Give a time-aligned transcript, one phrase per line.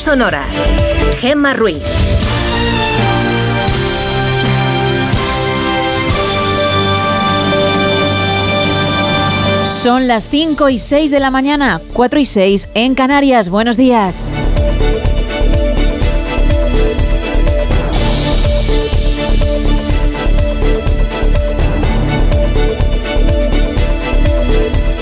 [0.00, 0.46] sonoras.
[1.20, 1.82] Gemma Ruiz.
[9.64, 13.48] Son las 5 y 6 de la mañana, 4 y 6 en Canarias.
[13.48, 14.32] Buenos días.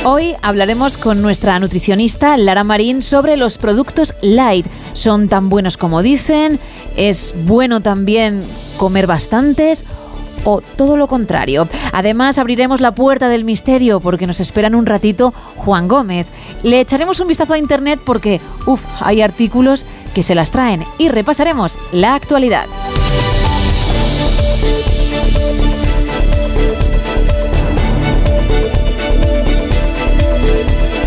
[0.08, 4.64] Hoy hablaremos con nuestra nutricionista Lara Marín sobre los productos light.
[4.92, 6.60] ¿Son tan buenos como dicen?
[6.96, 8.44] ¿Es bueno también
[8.78, 9.84] comer bastantes?
[10.44, 11.66] o todo lo contrario.
[11.92, 16.28] Además, abriremos la puerta del misterio porque nos esperan un ratito Juan Gómez.
[16.62, 21.08] Le echaremos un vistazo a internet porque, uff, hay artículos que se las traen y
[21.08, 22.66] repasaremos la actualidad.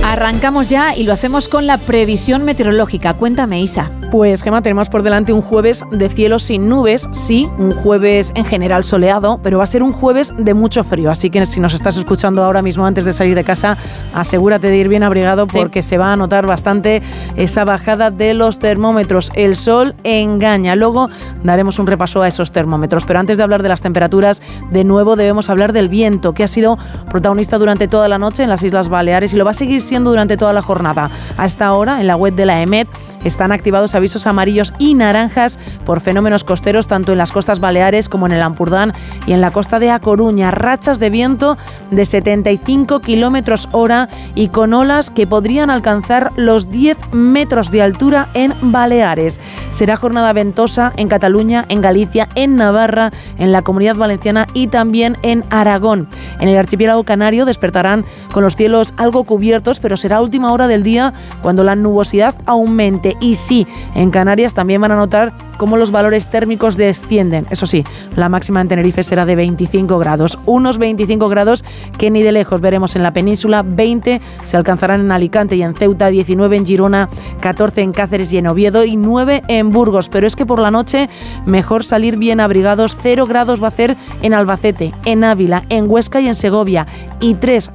[0.03, 3.15] Arrancamos ya y lo hacemos con la previsión meteorológica.
[3.15, 3.91] Cuéntame, Isa.
[4.11, 8.43] Pues Gemma, tenemos por delante un jueves de cielo sin nubes, sí, un jueves en
[8.43, 11.75] general soleado, pero va a ser un jueves de mucho frío, así que si nos
[11.75, 13.77] estás escuchando ahora mismo antes de salir de casa,
[14.15, 17.03] asegúrate de ir bien abrigado porque se va a notar bastante
[17.35, 19.31] esa bajada de los termómetros.
[19.35, 21.07] El sol engaña, luego
[21.43, 25.17] daremos un repaso a esos termómetros, pero antes de hablar de las temperaturas, de nuevo
[25.17, 26.79] debemos hablar del viento, que ha sido
[27.11, 30.09] protagonista durante toda la noche en las Islas Baleares y lo va a seguir siendo
[30.09, 31.11] durante toda la jornada.
[31.37, 32.87] A esta hora, en la web de la EMET,
[33.23, 38.25] están activados avisos amarillos y naranjas por fenómenos costeros tanto en las costas baleares como
[38.25, 38.93] en el Ampurdán
[39.25, 40.51] y en la costa de A Coruña.
[40.51, 41.57] Rachas de viento
[41.91, 48.29] de 75 kilómetros hora y con olas que podrían alcanzar los 10 metros de altura
[48.33, 49.39] en Baleares.
[49.71, 55.17] Será jornada ventosa en Cataluña, en Galicia, en Navarra, en la Comunidad Valenciana y también
[55.21, 56.07] en Aragón.
[56.39, 60.83] En el archipiélago canario despertarán con los cielos algo cubiertos, pero será última hora del
[60.83, 65.91] día cuando la nubosidad aumente y sí, en Canarias también van a notar cómo los
[65.91, 67.45] valores térmicos descienden.
[67.49, 67.83] Eso sí,
[68.15, 70.39] la máxima en Tenerife será de 25 grados.
[70.45, 71.65] Unos 25 grados
[71.97, 73.63] que ni de lejos veremos en la península.
[73.63, 77.09] 20 se alcanzarán en Alicante y en Ceuta, 19 en Girona,
[77.41, 80.09] 14 en Cáceres y en Oviedo y 9 en Burgos.
[80.09, 81.09] Pero es que por la noche
[81.45, 82.97] mejor salir bien abrigados.
[82.99, 86.87] 0 grados va a hacer en Albacete, en Ávila, en Huesca y en Segovia.
[87.19, 87.71] Y 3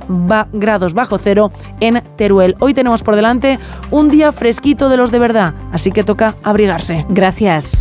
[0.52, 2.56] grados bajo cero en Teruel.
[2.60, 3.58] Hoy tenemos por delante
[3.90, 7.06] un día fresquito de los de verdad, así que toca abrigarse.
[7.08, 7.78] Gracias.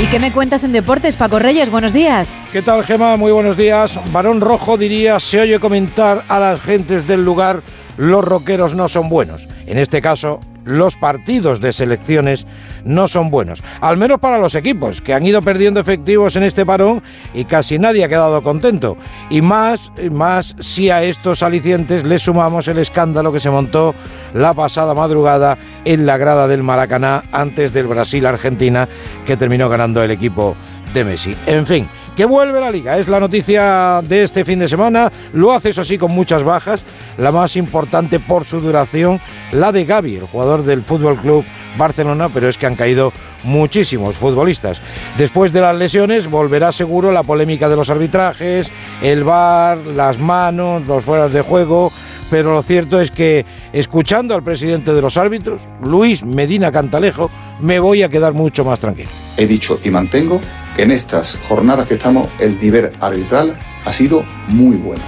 [0.00, 1.70] ¿Y qué me cuentas en deportes, Paco Reyes?
[1.70, 2.40] Buenos días.
[2.50, 3.16] ¿Qué tal, Gema?
[3.16, 4.00] Muy buenos días.
[4.12, 7.60] Varón Rojo diría, se oye comentar a las gentes del lugar,
[7.96, 9.46] los roqueros no son buenos.
[9.66, 12.46] En este caso, los partidos de selecciones
[12.84, 13.62] no son buenos.
[13.80, 17.02] Al menos para los equipos, que han ido perdiendo efectivos en este parón
[17.34, 18.96] y casi nadie ha quedado contento.
[19.30, 23.94] Y más, más si a estos alicientes le sumamos el escándalo que se montó
[24.34, 28.88] la pasada madrugada en la grada del Maracaná antes del Brasil-Argentina,
[29.26, 30.56] que terminó ganando el equipo
[30.92, 31.36] de Messi.
[31.46, 32.98] En fin que vuelve la liga.
[32.98, 35.10] Es la noticia de este fin de semana.
[35.32, 36.82] Lo hace, eso sí, con muchas bajas.
[37.16, 39.20] La más importante por su duración,
[39.52, 41.44] la de Gaby, el jugador del Fútbol Club
[41.76, 43.12] Barcelona, pero es que han caído
[43.44, 44.80] muchísimos futbolistas.
[45.18, 48.70] Después de las lesiones volverá seguro la polémica de los arbitrajes,
[49.02, 51.92] el bar, las manos, los fueras de juego,
[52.30, 57.30] pero lo cierto es que escuchando al presidente de los árbitros, Luis Medina Cantalejo,
[57.60, 59.10] me voy a quedar mucho más tranquilo.
[59.36, 60.40] He dicho y mantengo
[60.76, 65.02] que en estas jornadas que estamos el nivel arbitral ha sido muy bueno.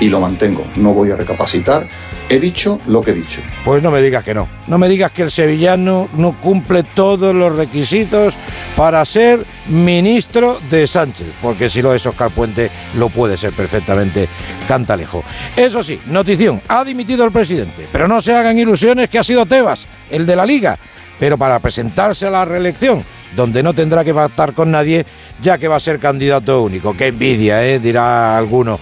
[0.00, 1.86] Y lo mantengo, no voy a recapacitar.
[2.28, 3.42] He dicho lo que he dicho.
[3.64, 4.48] Pues no me digas que no.
[4.66, 8.34] No me digas que el sevillano no cumple todos los requisitos
[8.76, 11.26] para ser ministro de Sánchez.
[11.42, 14.26] Porque si lo es Oscar Puente, lo puede ser perfectamente
[14.66, 15.22] Cantalejo.
[15.54, 17.86] Eso sí, notición, ha dimitido el presidente.
[17.92, 20.78] Pero no se hagan ilusiones que ha sido Tebas, el de la liga.
[21.20, 23.04] Pero para presentarse a la reelección
[23.36, 25.04] donde no tendrá que pactar con nadie,
[25.42, 26.96] ya que va a ser candidato único.
[26.96, 27.78] Qué envidia, ¿eh?
[27.78, 28.78] dirá alguno.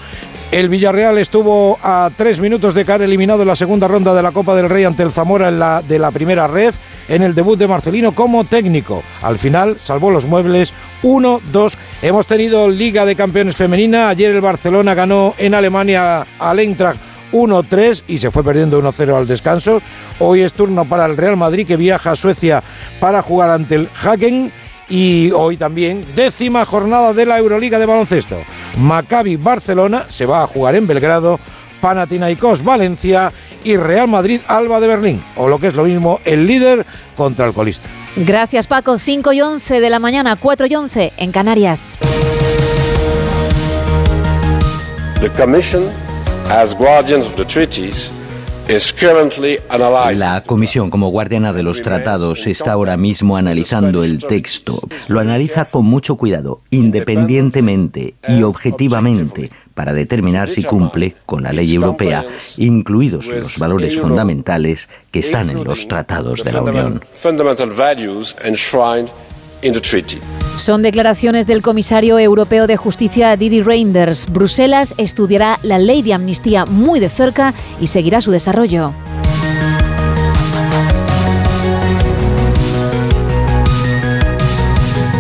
[0.53, 4.33] El Villarreal estuvo a tres minutos de caer eliminado en la segunda ronda de la
[4.33, 6.75] Copa del Rey ante el Zamora en la, de la primera red
[7.09, 9.03] en el debut de Marcelino como técnico.
[9.23, 11.73] Al final salvó los muebles 1-2.
[12.03, 14.11] Hemos tenido Liga de Campeones Femenina.
[14.11, 19.27] Ayer el Barcelona ganó en Alemania al Eintracht 1-3 y se fue perdiendo 1-0 al
[19.27, 19.83] descanso.
[20.19, 22.63] Hoy es turno para el Real Madrid que viaja a Suecia
[23.01, 24.53] para jugar ante el Hagen
[24.89, 28.37] y hoy también décima jornada de la Euroliga de baloncesto.
[28.79, 31.41] Maccabi Barcelona se va a jugar en Belgrado,
[31.81, 33.33] Panathinaikos Valencia
[33.65, 36.85] y Real Madrid Alba de Berlín, o lo que es lo mismo, el líder
[37.17, 37.89] contra el colista.
[38.17, 41.99] Gracias Paco, 5 y 11 de la mañana, 4 y 11 en Canarias.
[45.21, 45.85] The Commission
[46.51, 48.11] as guardians of the treaties,
[50.15, 54.81] la Comisión, como guardiana de los tratados, está ahora mismo analizando el texto.
[55.09, 61.75] Lo analiza con mucho cuidado, independientemente y objetivamente, para determinar si cumple con la ley
[61.75, 62.25] europea,
[62.57, 67.03] incluidos los valores fundamentales que están en los tratados de la Unión.
[70.57, 74.27] Son declaraciones del comisario europeo de justicia Didi Reinders.
[74.31, 78.93] Bruselas estudiará la ley de amnistía muy de cerca y seguirá su desarrollo.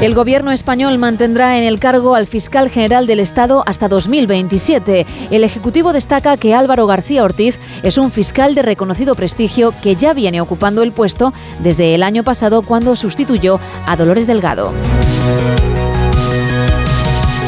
[0.02, 5.06] El gobierno español mantendrá en el cargo al fiscal general del Estado hasta 2027.
[5.30, 10.12] El Ejecutivo destaca que Álvaro García Ortiz es un fiscal de reconocido prestigio que ya
[10.12, 14.72] viene ocupando el puesto desde el año pasado cuando sustituyó a Dolores Delgado.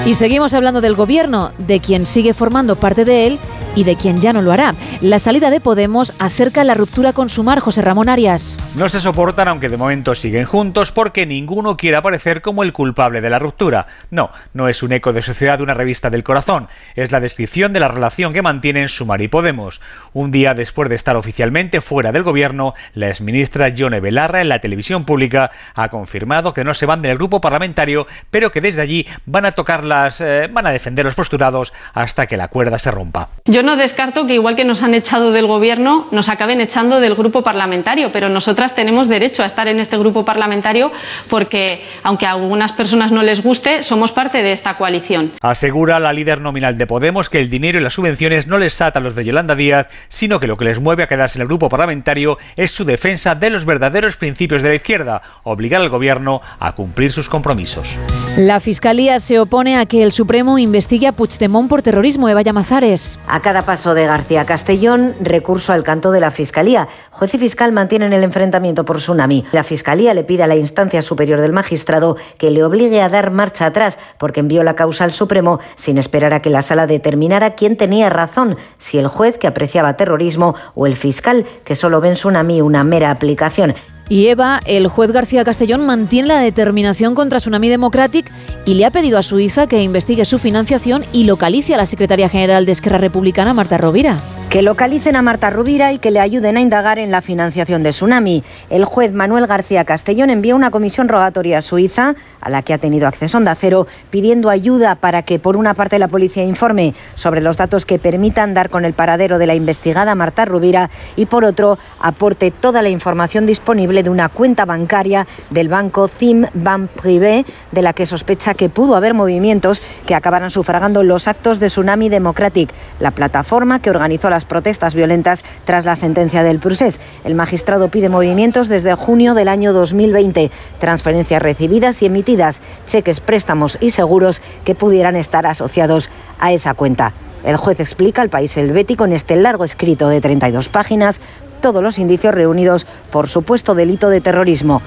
[0.06, 3.38] Y seguimos hablando del gobierno, de quien sigue formando parte de él
[3.74, 4.74] y de quien ya no lo hará.
[5.00, 8.58] La salida de Podemos acerca la ruptura con Sumar, José Ramón Arias.
[8.76, 13.20] No se soportan aunque de momento siguen juntos porque ninguno quiere aparecer como el culpable
[13.20, 13.86] de la ruptura.
[14.10, 17.72] No, no es un eco de sociedad de una revista del corazón, es la descripción
[17.72, 19.80] de la relación que mantienen Sumar y Podemos.
[20.12, 24.60] Un día después de estar oficialmente fuera del gobierno, la exministra Yone Belarra en la
[24.60, 29.06] televisión pública ha confirmado que no se van del grupo parlamentario, pero que desde allí
[29.26, 32.90] van a tocar las, eh, van a defender los postulados hasta que la cuerda se
[32.90, 33.28] rompa
[33.64, 37.42] no descarto que igual que nos han echado del gobierno, nos acaben echando del grupo
[37.42, 40.92] parlamentario, pero nosotras tenemos derecho a estar en este grupo parlamentario
[41.28, 45.32] porque, aunque a algunas personas no les guste, somos parte de esta coalición.
[45.40, 48.98] Asegura la líder nominal de Podemos que el dinero y las subvenciones no les ata
[48.98, 51.48] a los de Yolanda Díaz, sino que lo que les mueve a quedarse en el
[51.48, 56.40] grupo parlamentario es su defensa de los verdaderos principios de la izquierda, obligar al gobierno
[56.60, 57.96] a cumplir sus compromisos.
[58.36, 63.18] La Fiscalía se opone a que el Supremo investigue a Puigdemont por terrorismo, Eva Llamazares.
[63.28, 66.88] A cada paso de García Castellón, recurso al canto de la Fiscalía.
[67.10, 69.44] Juez y fiscal mantienen el enfrentamiento por tsunami.
[69.52, 73.30] La Fiscalía le pide a la instancia superior del magistrado que le obligue a dar
[73.30, 77.54] marcha atrás porque envió la causa al Supremo sin esperar a que la sala determinara
[77.54, 82.08] quién tenía razón, si el juez que apreciaba terrorismo o el fiscal que solo ve
[82.08, 83.74] en tsunami una mera aplicación.
[84.08, 88.30] Y Eva, el juez García Castellón mantiene la determinación contra Tsunami Democratic
[88.66, 92.28] y le ha pedido a Suiza que investigue su financiación y localice a la secretaria
[92.28, 94.18] general de Esquerra Republicana, Marta Rovira
[94.54, 97.90] que localicen a Marta Rubira y que le ayuden a indagar en la financiación de
[97.90, 98.44] Tsunami.
[98.70, 102.78] El juez Manuel García Castellón envió una comisión rogatoria a Suiza, a la que ha
[102.78, 107.40] tenido acceso Onda Cero, pidiendo ayuda para que, por una parte, la policía informe sobre
[107.40, 111.44] los datos que permitan dar con el paradero de la investigada Marta Rubira y, por
[111.44, 117.44] otro, aporte toda la información disponible de una cuenta bancaria del banco CIM Bank Privé,
[117.72, 122.08] de la que sospecha que pudo haber movimientos que acabaran sufragando los actos de Tsunami
[122.08, 127.00] Democratic, la plataforma que organizó las protestas violentas tras la sentencia del procés.
[127.24, 133.78] El magistrado pide movimientos desde junio del año 2020, transferencias recibidas y emitidas, cheques, préstamos
[133.80, 137.12] y seguros que pudieran estar asociados a esa cuenta.
[137.44, 141.20] El juez explica al país helvético en este largo escrito de 32 páginas
[141.60, 144.82] todos los indicios reunidos por supuesto delito de terrorismo.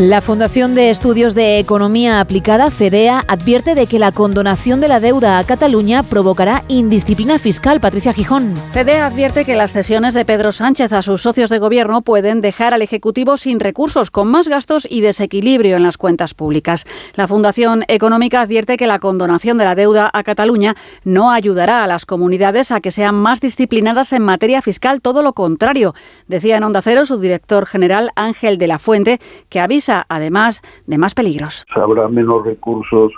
[0.00, 4.98] La Fundación de Estudios de Economía Aplicada, FEDEA, advierte de que la condonación de la
[4.98, 7.78] deuda a Cataluña provocará indisciplina fiscal.
[7.78, 8.56] Patricia Gijón.
[8.72, 12.74] FEDEA advierte que las cesiones de Pedro Sánchez a sus socios de gobierno pueden dejar
[12.74, 16.86] al Ejecutivo sin recursos, con más gastos y desequilibrio en las cuentas públicas.
[17.14, 21.86] La Fundación Económica advierte que la condonación de la deuda a Cataluña no ayudará a
[21.86, 25.94] las comunidades a que sean más disciplinadas en materia fiscal, todo lo contrario.
[26.26, 30.98] Decía en Onda Cero su director general Ángel de la Fuente, que avisa además de
[30.98, 31.66] más peligros.
[31.74, 33.12] Habrá menos recursos,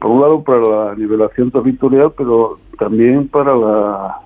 [0.00, 4.18] por un lado para la nivelación territorial, pero también para la,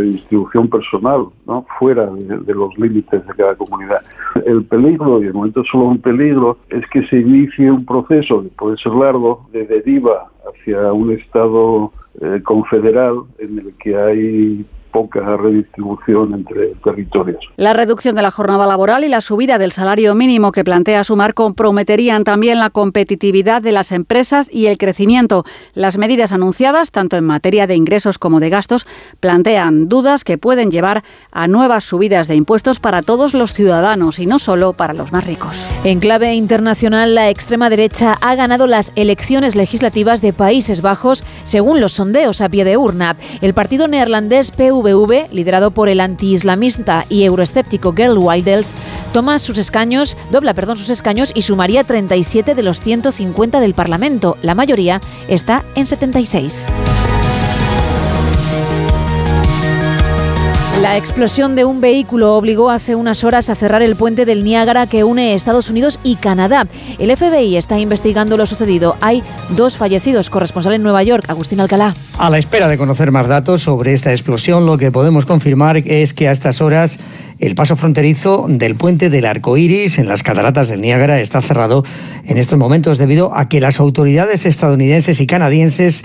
[0.00, 1.66] distribución personal, ¿no?
[1.78, 4.00] fuera de, los límites de cada comunidad.
[4.46, 8.48] El peligro, y de momento solo un peligro, es que se inicie un proceso, que
[8.48, 15.36] puede ser largo, de deriva hacia un Estado eh, confederal en el que hay poca
[15.36, 17.42] redistribución entre territorios.
[17.56, 21.34] La reducción de la jornada laboral y la subida del salario mínimo que plantea Sumar
[21.34, 25.44] comprometerían también la competitividad de las empresas y el crecimiento.
[25.74, 28.86] Las medidas anunciadas, tanto en materia de ingresos como de gastos,
[29.18, 34.26] plantean dudas que pueden llevar a nuevas subidas de impuestos para todos los ciudadanos y
[34.26, 35.66] no solo para los más ricos.
[35.84, 41.80] En clave internacional, la extrema derecha ha ganado las elecciones legislativas de Países Bajos según
[41.80, 43.16] los sondeos a pie de urna.
[43.40, 44.81] El partido neerlandés PV
[45.30, 48.74] liderado por el antiislamista y euroescéptico Girl Wildels,
[49.12, 54.36] toma sus escaños, dobla perdón, sus escaños y sumaría 37 de los 150 del Parlamento.
[54.42, 56.68] La mayoría está en 76.
[60.82, 64.88] La explosión de un vehículo obligó hace unas horas a cerrar el puente del Niágara
[64.88, 66.66] que une Estados Unidos y Canadá.
[66.98, 68.96] El FBI está investigando lo sucedido.
[69.00, 70.28] Hay dos fallecidos.
[70.28, 71.94] Corresponsal en Nueva York, Agustín Alcalá.
[72.18, 76.14] A la espera de conocer más datos sobre esta explosión, lo que podemos confirmar es
[76.14, 76.98] que a estas horas
[77.38, 81.84] el paso fronterizo del puente del Arco Iris en las cataratas del Niágara está cerrado
[82.24, 86.02] en estos momentos debido a que las autoridades estadounidenses y canadienses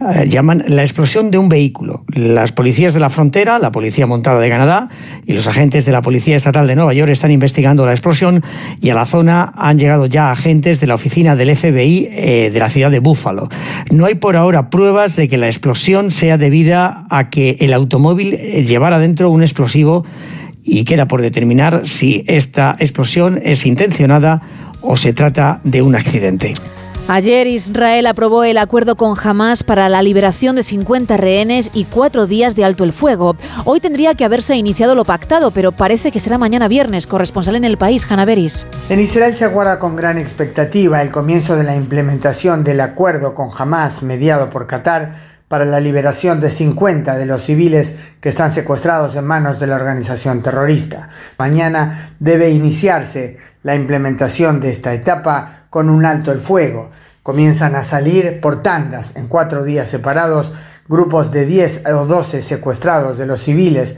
[0.00, 2.04] eh, llaman la explosión de un vehículo.
[2.08, 4.88] Las policías de la frontera, la Policía Montada de Canadá
[5.26, 8.42] y los agentes de la Policía Estatal de Nueva York están investigando la explosión
[8.80, 12.58] y a la zona han llegado ya agentes de la oficina del FBI eh, de
[12.58, 13.50] la ciudad de Buffalo.
[13.90, 18.32] No hay por ahora pruebas de que la explosión sea debida a que el automóvil
[18.34, 20.06] eh, llevara dentro un explosivo
[20.64, 24.40] y queda por determinar si esta explosión es intencionada
[24.80, 26.54] o se trata de un accidente.
[27.12, 32.28] Ayer Israel aprobó el acuerdo con Hamas para la liberación de 50 rehenes y cuatro
[32.28, 33.34] días de alto el fuego.
[33.64, 37.08] Hoy tendría que haberse iniciado lo pactado, pero parece que será mañana viernes.
[37.08, 38.64] Corresponsal en el país, Hanna Beris.
[38.90, 43.50] En Israel se aguarda con gran expectativa el comienzo de la implementación del acuerdo con
[43.58, 45.16] Hamas mediado por Qatar
[45.48, 49.74] para la liberación de 50 de los civiles que están secuestrados en manos de la
[49.74, 51.08] organización terrorista.
[51.38, 56.90] Mañana debe iniciarse la implementación de esta etapa con un alto el fuego.
[57.22, 60.52] Comienzan a salir por tandas en cuatro días separados
[60.88, 63.94] grupos de 10 o 12 secuestrados de los civiles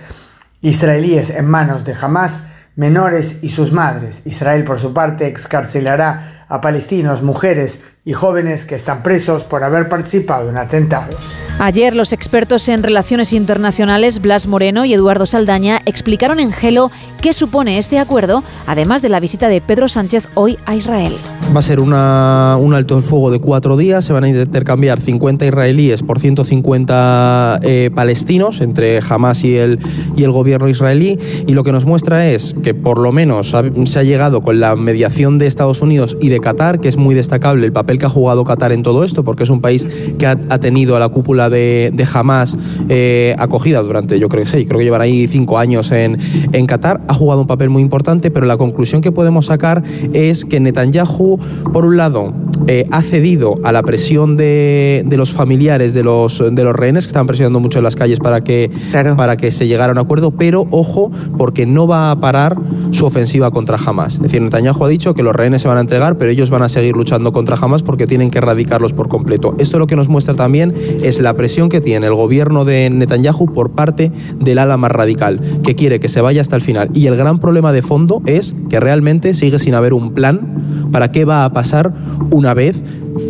[0.60, 2.42] israelíes en manos de Hamas,
[2.76, 4.22] menores y sus madres.
[4.26, 9.88] Israel por su parte excarcelará a palestinos, mujeres y jóvenes que están presos por haber
[9.88, 11.36] participado en atentados.
[11.60, 16.90] Ayer los expertos en relaciones internacionales Blas Moreno y Eduardo Saldaña explicaron en Gelo
[17.20, 21.12] qué supone este acuerdo, además de la visita de Pedro Sánchez hoy a Israel.
[21.54, 25.00] Va a ser una, un alto el fuego de cuatro días, se van a intercambiar
[25.00, 29.78] 50 israelíes por 150 eh, palestinos entre Hamas y el,
[30.16, 33.54] y el gobierno israelí y lo que nos muestra es que por lo menos
[33.84, 37.14] se ha llegado con la mediación de Estados Unidos y de Qatar, que es muy
[37.14, 39.86] destacable el papel que ha jugado Qatar en todo esto, porque es un país
[40.18, 42.56] que ha, tenido a la cúpula de, de Hamas
[42.88, 46.18] eh, acogida durante, yo creo que sí, creo que llevan ahí cinco años en,
[46.52, 49.82] en Qatar, ha jugado un papel muy importante, pero la conclusión que podemos sacar
[50.12, 51.38] es que Netanyahu,
[51.72, 52.32] por un lado,
[52.66, 57.04] eh, ha cedido a la presión de, de, los familiares de los, de los rehenes,
[57.04, 58.70] que estaban presionando mucho en las calles para que,
[59.16, 62.56] para que se llegara a un acuerdo, pero ojo, porque no va a parar
[62.90, 64.14] su ofensiva contra Hamas.
[64.14, 66.62] Es decir, Netanyahu ha dicho que los rehenes se van a entregar, pero ellos van
[66.62, 69.54] a seguir luchando contra Hamas porque tienen que erradicarlos por completo.
[69.58, 73.52] Esto lo que nos muestra también es la presión que tiene el gobierno de Netanyahu
[73.52, 76.90] por parte del ala más radical, que quiere que se vaya hasta el final.
[76.94, 81.12] Y el gran problema de fondo es que realmente sigue sin haber un plan para
[81.12, 81.92] qué va a pasar
[82.30, 82.82] una vez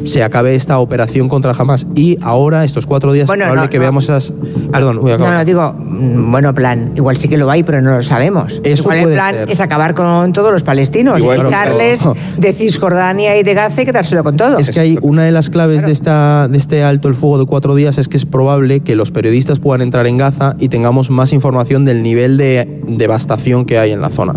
[0.04, 1.86] se acabe esta operación contra Hamas.
[1.94, 4.32] Y ahora, estos cuatro días, bueno, probable que veamos esas.
[4.70, 7.80] Perdón, voy a No, no, digo, mm, bueno, plan, igual sí que lo hay, pero
[7.80, 8.60] no lo sabemos.
[8.64, 9.50] Eso igual el plan ser.
[9.50, 12.16] es acabar con todos los palestinos, quitarles claro.
[12.36, 14.58] de Cisjordania y de Gaza y quedárselo con todo.
[14.58, 17.46] Es que hay una de las claves de, esta, de este alto el fuego de
[17.46, 21.10] cuatro días es que es probable que los periodistas puedan entrar en Gaza y tengamos
[21.10, 24.34] más información del nivel de devastación que hay en la zona.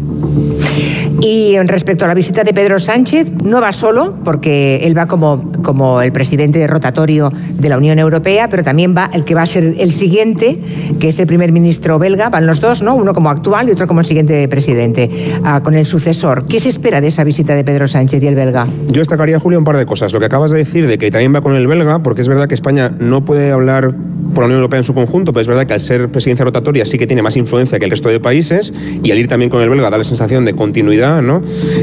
[1.26, 5.52] Y respecto a la visita de Pedro Sánchez, no va solo, porque él va como,
[5.64, 9.48] como el presidente rotatorio de la Unión Europea, pero también va el que va a
[9.48, 10.62] ser el siguiente,
[11.00, 12.94] que es el primer ministro belga, van los dos, ¿no?
[12.94, 15.10] Uno como actual y otro como el siguiente presidente,
[15.44, 16.46] ah, con el sucesor.
[16.46, 18.68] ¿Qué se espera de esa visita de Pedro Sánchez y el belga?
[18.90, 20.14] Yo destacaría, Julio, un par de cosas.
[20.14, 22.48] Lo que acabas de decir de que también va con el belga, porque es verdad
[22.48, 23.96] que España no puede hablar
[24.36, 26.86] por la Unión Europea en su conjunto, pero es verdad que al ser presidencia rotatoria
[26.86, 29.62] sí que tiene más influencia que el resto de países y al ir también con
[29.62, 31.42] el belga da la sensación de continuidad, ¿no?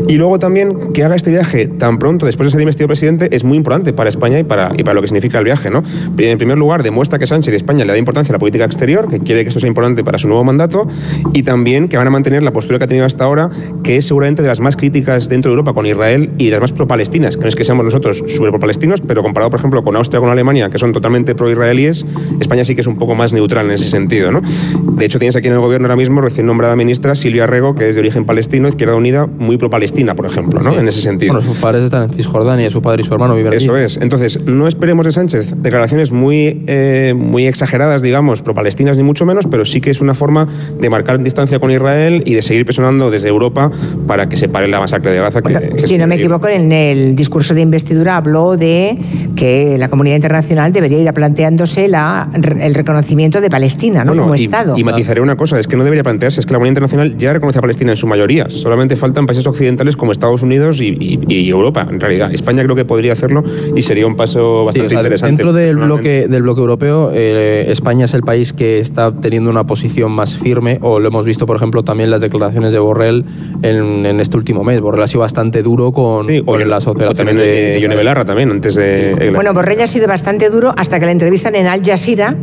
[0.09, 3.45] Y luego también que haga este viaje tan pronto después de ser investido presidente es
[3.45, 5.83] muy importante para España y para, y para lo que significa el viaje, ¿no?
[6.19, 9.09] En primer lugar, demuestra que Sánchez de España le da importancia a la política exterior,
[9.09, 10.87] que quiere que esto sea importante para su nuevo mandato
[11.33, 13.51] y también que van a mantener la postura que ha tenido hasta ahora,
[13.83, 16.61] que es seguramente de las más críticas dentro de Europa con Israel y de las
[16.61, 19.97] más pro-palestinas, que no es que seamos nosotros súper pro-palestinos, pero comparado, por ejemplo, con
[19.97, 22.07] Austria o con Alemania, que son totalmente pro-israelíes,
[22.41, 24.43] España sí que es un poco más neutral en ese sentido, ¿no?
[24.97, 27.89] De hecho, tienes aquí en el gobierno ahora mismo recién nombrada ministra Silvia Rego, que
[27.89, 30.73] es de origen palestino, Izquierda Unida, muy pro-palestina, por ejemplo, ¿no?
[30.79, 31.33] En ese sentido.
[31.35, 33.64] Bueno, sus padres están en Cisjordania, su padre y su hermano viven allí.
[33.64, 33.97] Eso es.
[33.99, 39.47] Entonces, no esperemos de Sánchez declaraciones muy, eh, muy exageradas, digamos, pro-palestinas, ni mucho menos,
[39.47, 40.47] pero sí que es una forma
[40.81, 43.71] de marcar distancia con Israel y de seguir presionando desde Europa
[44.07, 45.43] para que se pare la masacre de Gaza.
[45.43, 48.99] que- que Si no me equivoco, en el discurso de investidura habló de
[49.37, 54.14] que la comunidad internacional debería ir planteándose la, el reconocimiento de Palestina ¿no?
[54.17, 54.76] como y, Estado.
[54.76, 57.33] Y matizaré una cosa, es que no debería plantearse, es que la comunidad internacional ya
[57.33, 61.88] reconoce a Palestina en su mayoría, solamente faltan países occidentales como Estados Unidos y, Europa,
[61.90, 62.32] en realidad.
[62.32, 63.42] España creo que podría hacerlo
[63.75, 65.42] y sería un paso bastante interesante.
[65.42, 69.64] Dentro del bloque, del bloque europeo, eh, España es el país que está teniendo una
[69.64, 73.25] posición más firme, o lo hemos visto, por ejemplo, también las declaraciones de Borrell
[73.62, 74.80] en, este último mes.
[74.80, 77.80] Borrell ha sido bastante duro con, con las operaciones de...
[77.82, 79.32] Yone Belarra también, antes de...
[79.35, 82.37] Bueno, Borrell ha sido bastante duro hasta que la entrevistan en Al Jazeera,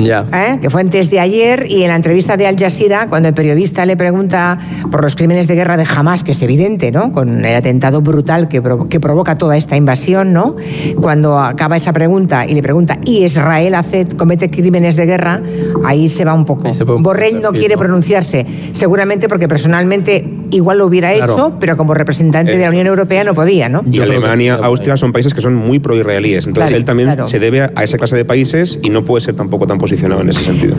[0.00, 0.24] ya.
[0.32, 0.58] ¿eh?
[0.62, 3.84] que fue antes de ayer, y en la entrevista de Al Jazeera, cuando el periodista
[3.84, 4.58] le pregunta
[4.90, 7.12] por los crímenes de guerra de Hamas, que es evidente, ¿no?
[7.12, 10.56] Con el atentado brutal que, que provoca toda esta invasión, ¿no?
[11.00, 15.42] Cuando acaba esa pregunta y le pregunta, ¿y Israel hace, comete crímenes de guerra?
[15.84, 16.70] Ahí se va un poco.
[17.00, 22.62] Borrell no quiere pronunciarse, seguramente porque personalmente igual lo hubiera hecho, pero como representante de
[22.64, 23.82] la Unión Europea no podía, ¿no?
[23.90, 27.82] Y Alemania, Austria son países que son muy pro-israelíes, entonces él también se debe a
[27.82, 30.76] esa clase de países y no puede ser tampoco tan posicionado en ese sentido.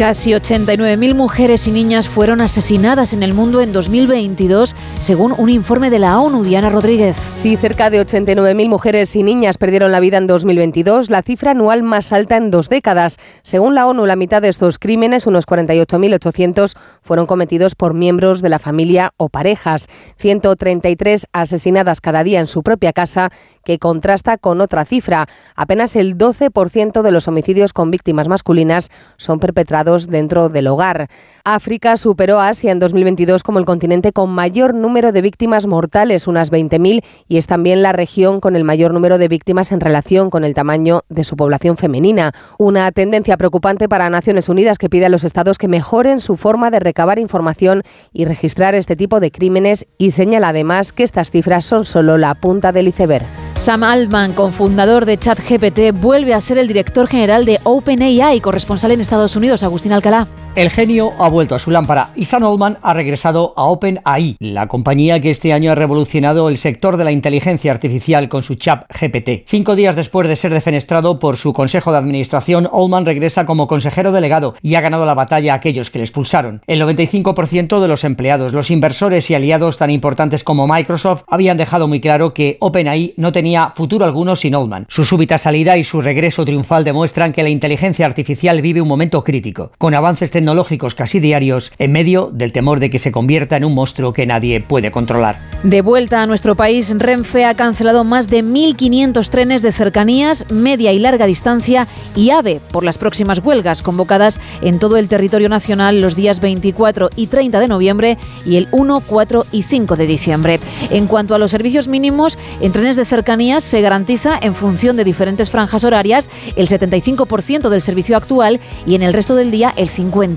[0.00, 5.90] Casi 89.000 mujeres y niñas fueron asesinadas en el mundo en 2022, según un informe
[5.90, 6.42] de la ONU.
[6.42, 7.18] Diana Rodríguez.
[7.34, 11.82] Sí, cerca de 89.000 mujeres y niñas perdieron la vida en 2022, la cifra anual
[11.82, 13.18] más alta en dos décadas.
[13.42, 18.48] Según la ONU, la mitad de estos crímenes, unos 48.800, fueron cometidos por miembros de
[18.48, 19.86] la familia o parejas.
[20.16, 23.32] 133 asesinadas cada día en su propia casa,
[23.64, 25.28] que contrasta con otra cifra.
[25.56, 28.88] Apenas el 12% de los homicidios con víctimas masculinas
[29.18, 31.08] son perpetrados dentro del hogar.
[31.44, 36.28] África superó a Asia en 2022 como el continente con mayor número de víctimas mortales,
[36.28, 40.30] unas 20.000, y es también la región con el mayor número de víctimas en relación
[40.30, 42.32] con el tamaño de su población femenina.
[42.58, 46.70] Una tendencia preocupante para Naciones Unidas que pide a los estados que mejoren su forma
[46.70, 47.82] de recabar información
[48.12, 52.34] y registrar este tipo de crímenes y señala además que estas cifras son solo la
[52.34, 53.49] punta del iceberg.
[53.54, 59.00] Sam Altman, cofundador de ChatGPT, vuelve a ser el director general de OpenAI, corresponsal en
[59.00, 60.26] Estados Unidos, Agustín Alcalá.
[60.56, 64.66] El genio ha vuelto a su lámpara y Sam Altman ha regresado a OpenAI, la
[64.66, 68.84] compañía que este año ha revolucionado el sector de la inteligencia artificial con su chat
[68.90, 69.46] GPT.
[69.46, 74.10] Cinco días después de ser defenestrado por su consejo de administración, Altman regresa como consejero
[74.10, 76.62] delegado y ha ganado la batalla a aquellos que le expulsaron.
[76.66, 81.86] El 95% de los empleados, los inversores y aliados tan importantes como Microsoft habían dejado
[81.86, 84.86] muy claro que OpenAI no tenía futuro alguno sin Oldman.
[84.88, 89.22] Su súbita salida y su regreso triunfal demuestran que la inteligencia artificial vive un momento
[89.22, 93.64] crítico, con avances tecnológicos casi diarios, en medio del temor de que se convierta en
[93.66, 95.36] un monstruo que nadie puede controlar.
[95.62, 100.92] De vuelta a nuestro país, Renfe ha cancelado más de 1.500 trenes de cercanías, media
[100.92, 106.00] y larga distancia y AVE por las próximas huelgas convocadas en todo el territorio nacional
[106.00, 110.60] los días 24 y 30 de noviembre y el 1, 4 y 5 de diciembre.
[110.88, 115.04] En cuanto a los servicios mínimos, en trenes de cercanías se garantiza en función de
[115.04, 119.90] diferentes franjas horarias el 75% del servicio actual y en el resto del día el
[119.90, 120.29] 50%.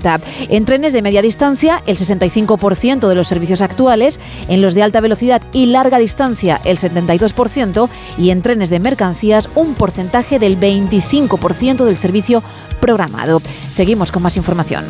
[0.48, 5.00] En trenes de media distancia el 65% de los servicios actuales, en los de alta
[5.00, 11.84] velocidad y larga distancia el 72% y en trenes de mercancías un porcentaje del 25%
[11.84, 12.42] del servicio
[12.80, 13.40] programado.
[13.72, 14.84] Seguimos con más información.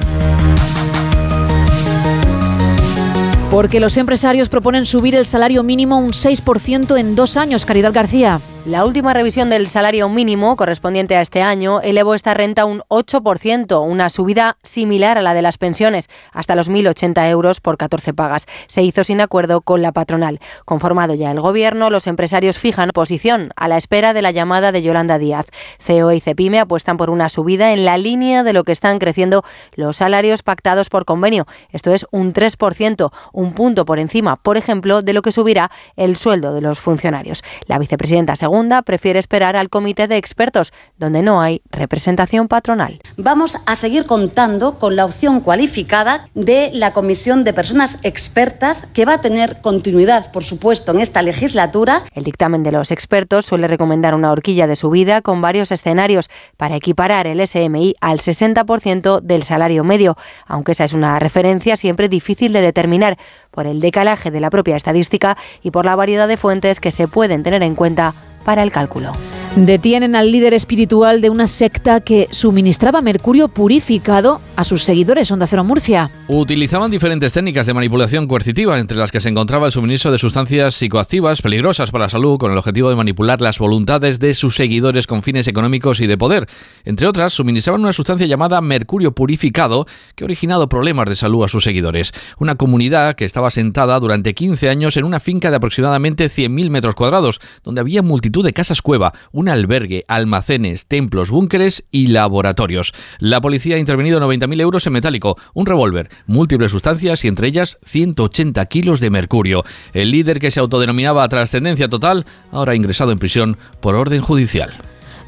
[3.51, 8.41] Porque los empresarios proponen subir el salario mínimo un 6% en dos años, Caridad García.
[8.67, 13.87] La última revisión del salario mínimo correspondiente a este año elevó esta renta un 8%,
[13.87, 18.47] una subida similar a la de las pensiones, hasta los 1.080 euros por 14 pagas.
[18.67, 20.41] Se hizo sin acuerdo con la patronal.
[20.65, 24.81] Conformado ya el gobierno, los empresarios fijan posición a la espera de la llamada de
[24.81, 25.45] Yolanda Díaz.
[25.79, 29.45] CEO y Cepime apuestan por una subida en la línea de lo que están creciendo
[29.75, 31.47] los salarios pactados por convenio.
[31.71, 36.17] Esto es un 3%, un punto por encima, por ejemplo, de lo que subirá el
[36.17, 37.43] sueldo de los funcionarios.
[37.67, 43.01] La vicepresidenta segunda prefiere esperar al comité de expertos, donde no hay representación patronal.
[43.17, 49.07] Vamos a seguir contando con la opción cualificada de la comisión de personas expertas que
[49.07, 52.05] va a tener continuidad, por supuesto, en esta legislatura.
[52.13, 56.77] El dictamen de los expertos suele recomendar una horquilla de subida con varios escenarios para
[56.77, 62.53] equiparar el SMI al 60% del salario medio, aunque esa es una referencia siempre difícil
[62.53, 63.19] de determinar
[63.55, 67.09] por el decalaje de la propia estadística y por la variedad de fuentes que se
[67.09, 68.15] pueden tener en cuenta
[68.45, 69.13] para el cálculo.
[69.57, 75.31] Detienen al líder espiritual de una secta que suministraba mercurio purificado a sus seguidores.
[75.31, 76.11] Onda Cero Murcia.
[76.29, 80.75] Utilizaban diferentes técnicas de manipulación coercitiva, entre las que se encontraba el suministro de sustancias
[80.75, 85.07] psicoactivas peligrosas para la salud, con el objetivo de manipular las voluntades de sus seguidores
[85.07, 86.47] con fines económicos y de poder.
[86.85, 91.49] Entre otras, suministraban una sustancia llamada mercurio purificado, que ha originado problemas de salud a
[91.49, 92.13] sus seguidores.
[92.39, 96.95] Una comunidad que estaba sentada durante 15 años en una finca de aproximadamente 100.000 metros
[96.95, 102.93] cuadrados, donde había multitud de casas cueva, un albergue, almacenes, templos, búnkeres y laboratorios.
[103.19, 107.79] La policía ha intervenido 90.000 euros en metálico, un revólver, múltiples sustancias y entre ellas
[107.85, 109.65] 180 kilos de mercurio.
[109.93, 114.73] El líder que se autodenominaba Trascendencia Total ahora ha ingresado en prisión por orden judicial.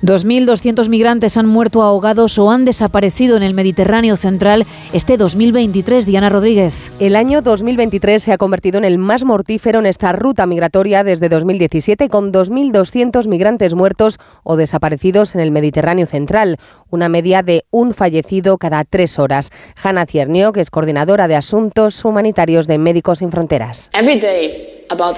[0.02, 6.04] 2.200 migrantes han muerto ahogados o han desaparecido en el Mediterráneo central este 2023.
[6.04, 6.92] Diana Rodríguez.
[7.00, 11.30] El año 2023 se ha convertido en el más mortífero en esta ruta migratoria desde
[11.30, 16.58] 2017, con 2.200 migrantes muertos o desaparecidos en el Mediterráneo central,
[16.90, 19.50] una media de un fallecido cada tres horas.
[19.82, 23.90] Hanna Ciernio, que es coordinadora de Asuntos Humanitarios de Médicos Sin Fronteras.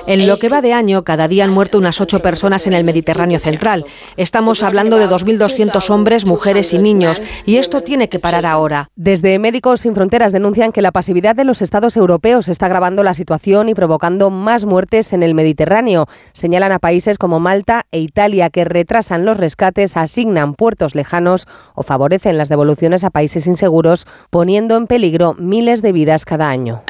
[0.07, 2.85] En lo que va de año, cada día han muerto unas ocho personas en el
[2.85, 3.85] Mediterráneo central.
[4.17, 8.89] Estamos hablando de 2.200 hombres, mujeres y niños, y esto tiene que parar ahora.
[8.97, 13.15] Desde Médicos Sin Fronteras denuncian que la pasividad de los Estados europeos está agravando la
[13.15, 16.07] situación y provocando más muertes en el Mediterráneo.
[16.33, 21.83] Señalan a países como Malta e Italia que retrasan los rescates, asignan puertos lejanos o
[21.83, 26.83] favorecen las devoluciones a países inseguros, poniendo en peligro miles de vidas cada año.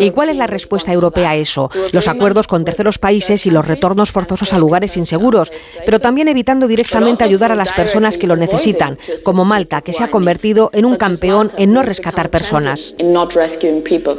[0.00, 1.70] ¿Y cuál es la respuesta europea a eso?
[1.92, 5.52] Los acuerdos con terceros países y los retornos forzosos a lugares inseguros,
[5.84, 10.04] pero también evitando directamente ayudar a las personas que lo necesitan, como Malta, que se
[10.04, 12.94] ha convertido en un campeón en no rescatar personas.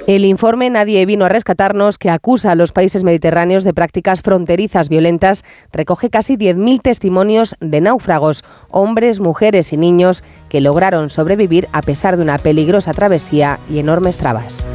[0.07, 4.89] El informe Nadie vino a rescatarnos, que acusa a los países mediterráneos de prácticas fronterizas
[4.89, 8.43] violentas, recoge casi 10.000 testimonios de náufragos,
[8.77, 14.17] hombres, mujeres y niños que lograron sobrevivir a pesar de una peligrosa travesía y enormes
[14.17, 14.65] trabas.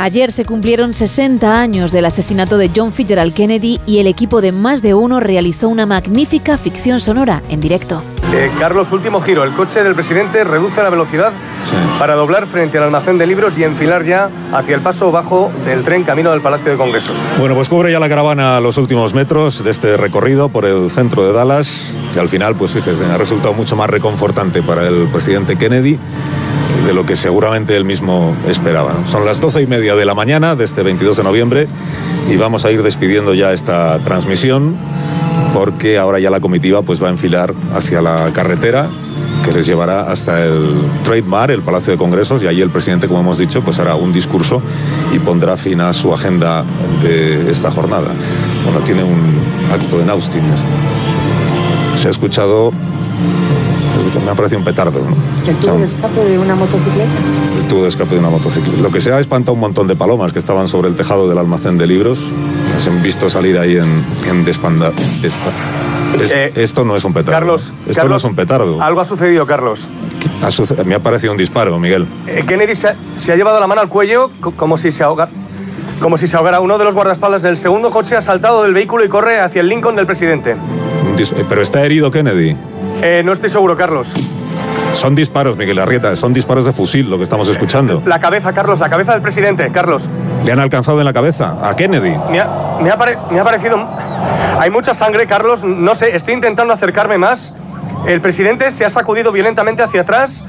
[0.00, 4.50] Ayer se cumplieron 60 años del asesinato de John Fitzgerald Kennedy y el equipo de
[4.50, 8.02] Más de Uno realizó una magnífica ficción sonora en directo.
[8.34, 9.44] Eh, Carlos, último giro.
[9.44, 11.32] El coche del presidente reduce la velocidad
[11.98, 15.84] para doblar frente al almacén de libros y enfilar ya hacia el paso bajo del
[15.84, 17.14] tren camino del Palacio de Congresos.
[17.38, 21.26] Bueno, pues cubre ya la caravana los últimos metros de este recorrido por el centro
[21.26, 25.56] de Dallas, que al final, pues fíjese, ha resultado mucho más reconfortante para el presidente
[25.56, 25.98] Kennedy
[26.86, 28.94] de lo que seguramente él mismo esperaba.
[29.06, 31.68] Son las doce y media de la mañana de este 22 de noviembre
[32.30, 34.76] y vamos a ir despidiendo ya esta transmisión
[35.52, 38.88] porque ahora ya la comitiva pues va a enfilar hacia la carretera
[39.44, 43.08] que les llevará hasta el Trade Mar, el Palacio de Congresos, y allí el presidente,
[43.08, 44.62] como hemos dicho, pues hará un discurso
[45.12, 46.64] y pondrá fin a su agenda
[47.02, 48.12] de esta jornada.
[48.64, 49.40] Bueno, tiene un
[49.72, 50.42] acto en Austin.
[51.96, 52.72] Se ha escuchado
[54.24, 55.00] me ha parecido un petardo.
[55.00, 55.16] ¿no?
[55.46, 57.10] ¿El tubo de escape de una motocicleta?
[57.60, 58.80] El tubo de escape de una motocicleta.
[58.80, 61.38] Lo que se ha espantado un montón de palomas que estaban sobre el tejado del
[61.38, 62.20] almacén de libros.
[62.74, 67.32] Las han visto salir ahí en, en Es- Eh, esto no es un petardo.
[67.32, 68.82] Carlos, esto Carlos, no es un petardo.
[68.82, 69.88] Algo ha sucedido, Carlos.
[70.42, 72.06] Ha me ha parecido un disparo, Miguel.
[72.26, 75.02] Eh, Kennedy se ha, se ha llevado la mano al cuello co- como si se
[75.02, 75.28] ahoga.
[76.00, 76.60] Como si se ahogara.
[76.60, 79.68] Uno de los guardaespaldas del segundo coche ha saltado del vehículo y corre hacia el
[79.68, 80.52] Lincoln del presidente.
[80.52, 82.56] Eh, Pero está herido Kennedy.
[83.02, 84.08] Eh, no estoy seguro, Carlos.
[84.92, 88.02] Son disparos, Miguel Arrieta, son disparos de fusil lo que estamos escuchando.
[88.04, 90.02] La cabeza, Carlos, la cabeza del presidente, Carlos.
[90.44, 92.16] Le han alcanzado en la cabeza a Kennedy.
[92.30, 92.48] Me ha,
[92.80, 93.78] me ha pare- me ha parecido...
[94.58, 95.64] Hay mucha sangre, Carlos.
[95.64, 97.54] No sé, estoy intentando acercarme más.
[98.06, 100.44] El presidente se ha sacudido violentamente hacia atrás.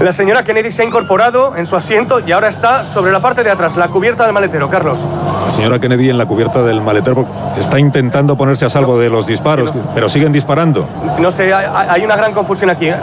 [0.00, 3.42] La señora Kennedy se ha incorporado en su asiento y ahora está sobre la parte
[3.42, 4.98] de atrás, la cubierta del maletero, Carlos.
[5.46, 7.26] La señora Kennedy en la cubierta del maletero
[7.58, 10.86] está intentando ponerse a salvo de los disparos, pero siguen disparando.
[11.18, 12.88] No sé, hay, hay una gran confusión aquí.
[12.88, 12.96] ¿eh?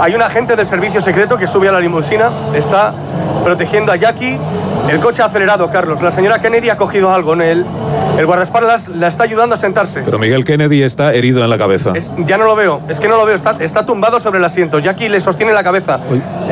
[0.00, 2.92] Hay un agente del servicio secreto que sube a la limusina, está
[3.42, 4.38] protegiendo a Jackie.
[4.88, 6.00] El coche ha acelerado, Carlos.
[6.02, 7.36] La señora Kennedy ha cogido algo.
[7.36, 7.42] ¿no?
[7.44, 7.64] El,
[8.16, 10.02] el guardaespaldas la está ayudando a sentarse.
[10.04, 11.92] Pero Miguel Kennedy está herido en la cabeza.
[11.94, 14.44] Es- ya no lo veo, es que no lo veo, está, está tumbado sobre el
[14.44, 14.78] asiento.
[14.78, 15.98] Jackie le sostiene la cabeza.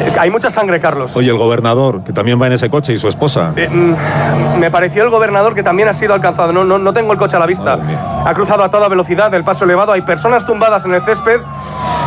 [0.06, 1.12] Es hay mucha sangre, Carlos.
[1.16, 3.52] Oye, el gobernador, que también va en ese coche, y su esposa.
[3.56, 6.52] Eh, mm, me pareció el gobernador que también ha sido alcanzado.
[6.52, 7.78] No, no, no tengo el coche a la vista.
[8.24, 9.92] Ha cruzado a toda velocidad el paso elevado.
[9.92, 11.40] Hay personas tumbadas en el césped.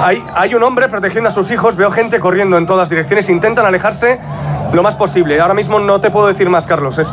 [0.04, 1.76] Hay, hay un hombre protegiendo a sus hijos.
[1.76, 3.30] Veo gente corriendo en todas direcciones.
[3.30, 4.20] Intentan alejarse
[4.74, 5.40] lo más posible.
[5.40, 6.98] Ahora mismo no te puedo decir más, Carlos.
[7.00, 7.08] Es-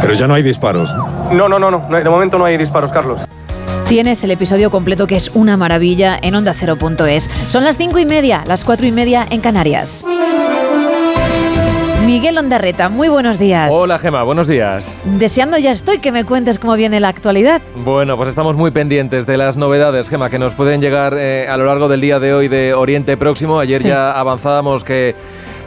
[0.00, 0.90] Pero ya no hay disparos.
[1.32, 1.80] No, no, no, no.
[1.88, 3.20] De momento no hay disparos, Carlos.
[3.88, 7.28] Tienes el episodio completo que es una maravilla en ondacero.es.
[7.48, 10.04] Son las cinco y media, las cuatro y media en Canarias.
[12.06, 13.72] Miguel Ondarreta, muy buenos días.
[13.72, 14.98] Hola Gema, buenos días.
[15.04, 17.62] Deseando ya estoy que me cuentes cómo viene la actualidad.
[17.76, 21.56] Bueno, pues estamos muy pendientes de las novedades, Gema, que nos pueden llegar eh, a
[21.56, 23.58] lo largo del día de hoy de Oriente Próximo.
[23.60, 23.88] Ayer Sí.
[23.88, 25.14] ya avanzábamos que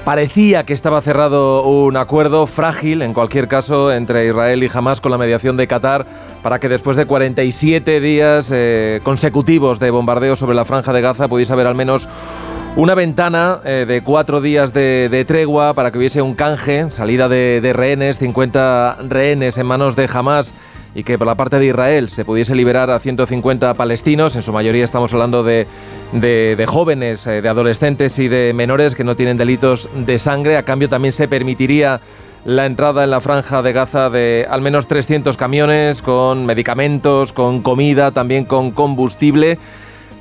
[0.06, 5.12] Parecía que estaba cerrado un acuerdo frágil, en cualquier caso, entre Israel y Hamas con
[5.12, 6.06] la mediación de Qatar
[6.44, 11.28] para que después de 47 días eh, consecutivos de bombardeo sobre la franja de Gaza
[11.28, 12.08] pudiese haber al menos
[12.76, 17.60] una ventana eh, de cuatro días de, tregua para que hubiese un canje, salida de,
[17.60, 20.54] de rehenes, 50 rehenes en manos de Hamas
[20.96, 24.54] y que por la parte de Israel se pudiese liberar a 150 palestinos, en su
[24.54, 25.68] mayoría estamos hablando de,
[26.68, 30.56] jóvenes, eh, de adolescentes y de menores que no tienen delitos de sangre.
[30.56, 32.00] A cambio también se permitiría
[32.46, 37.62] la entrada en la franja de Gaza de al menos 300 camiones con medicamentos, con
[37.62, 39.60] comida, también con combustible.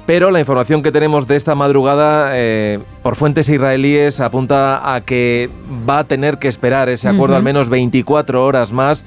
[0.07, 5.49] Pero la información que tenemos de esta madrugada eh, por fuentes israelíes apunta a que
[5.89, 9.05] va a tener que esperar ese acuerdo al menos 24 horas más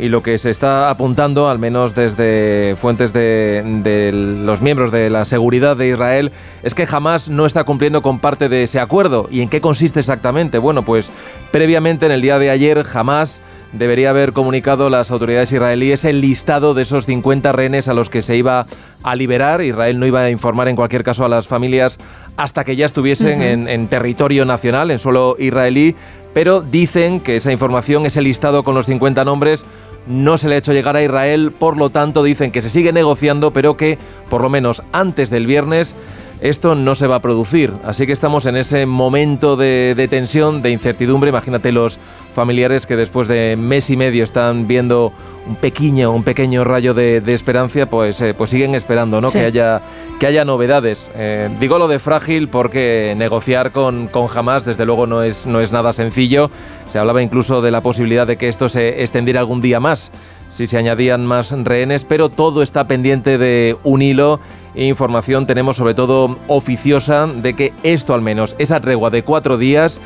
[0.00, 4.10] y lo que se está apuntando, al menos desde fuentes de,
[4.42, 6.32] los miembros de la seguridad de Israel,
[6.62, 9.28] es que jamás no está cumpliendo con parte de ese acuerdo.
[9.30, 10.58] ¿Y en qué consiste exactamente?
[10.58, 11.10] Bueno, pues
[11.50, 16.74] previamente en el día de ayer jamás debería haber comunicado las autoridades israelíes el listado
[16.74, 18.66] de esos 50 rehenes a los que se iba
[19.02, 19.60] a liberar.
[19.60, 21.98] Israel no iba a informar en cualquier caso a las familias
[22.36, 25.94] hasta que ya estuviesen en, en, territorio nacional, en suelo israelí,
[26.32, 29.66] pero dicen que esa información, ese listado con los 50 nombres,
[30.10, 32.92] no se le ha hecho llegar a Israel, por lo tanto dicen que se sigue
[32.92, 33.96] negociando, pero que
[34.28, 35.94] por lo menos antes del viernes
[36.40, 37.72] esto no se va a producir.
[37.84, 41.30] Así que estamos en ese momento de, tensión, de incertidumbre.
[41.30, 41.98] Imagínate los
[42.34, 45.12] familiares que después de mes y medio están viendo
[45.46, 49.28] un pequeño, un pequeño rayo de, esperanza, pues, eh, pues siguen esperando ¿no?
[49.28, 49.80] que, haya,
[50.20, 51.10] que haya novedades.
[51.16, 54.28] Eh, digo lo de frágil porque negociar con, con
[54.66, 56.50] desde luego no es, no es nada sencillo.
[56.86, 60.12] Se hablaba incluso de la posibilidad de que esto se extendiera algún día más
[60.50, 64.40] si se añadían más rehenes, pero todo está pendiente de un hilo
[64.74, 70.00] información tenemos sobre todo oficiosa de que esto al menos, esa tregua de cuatro días,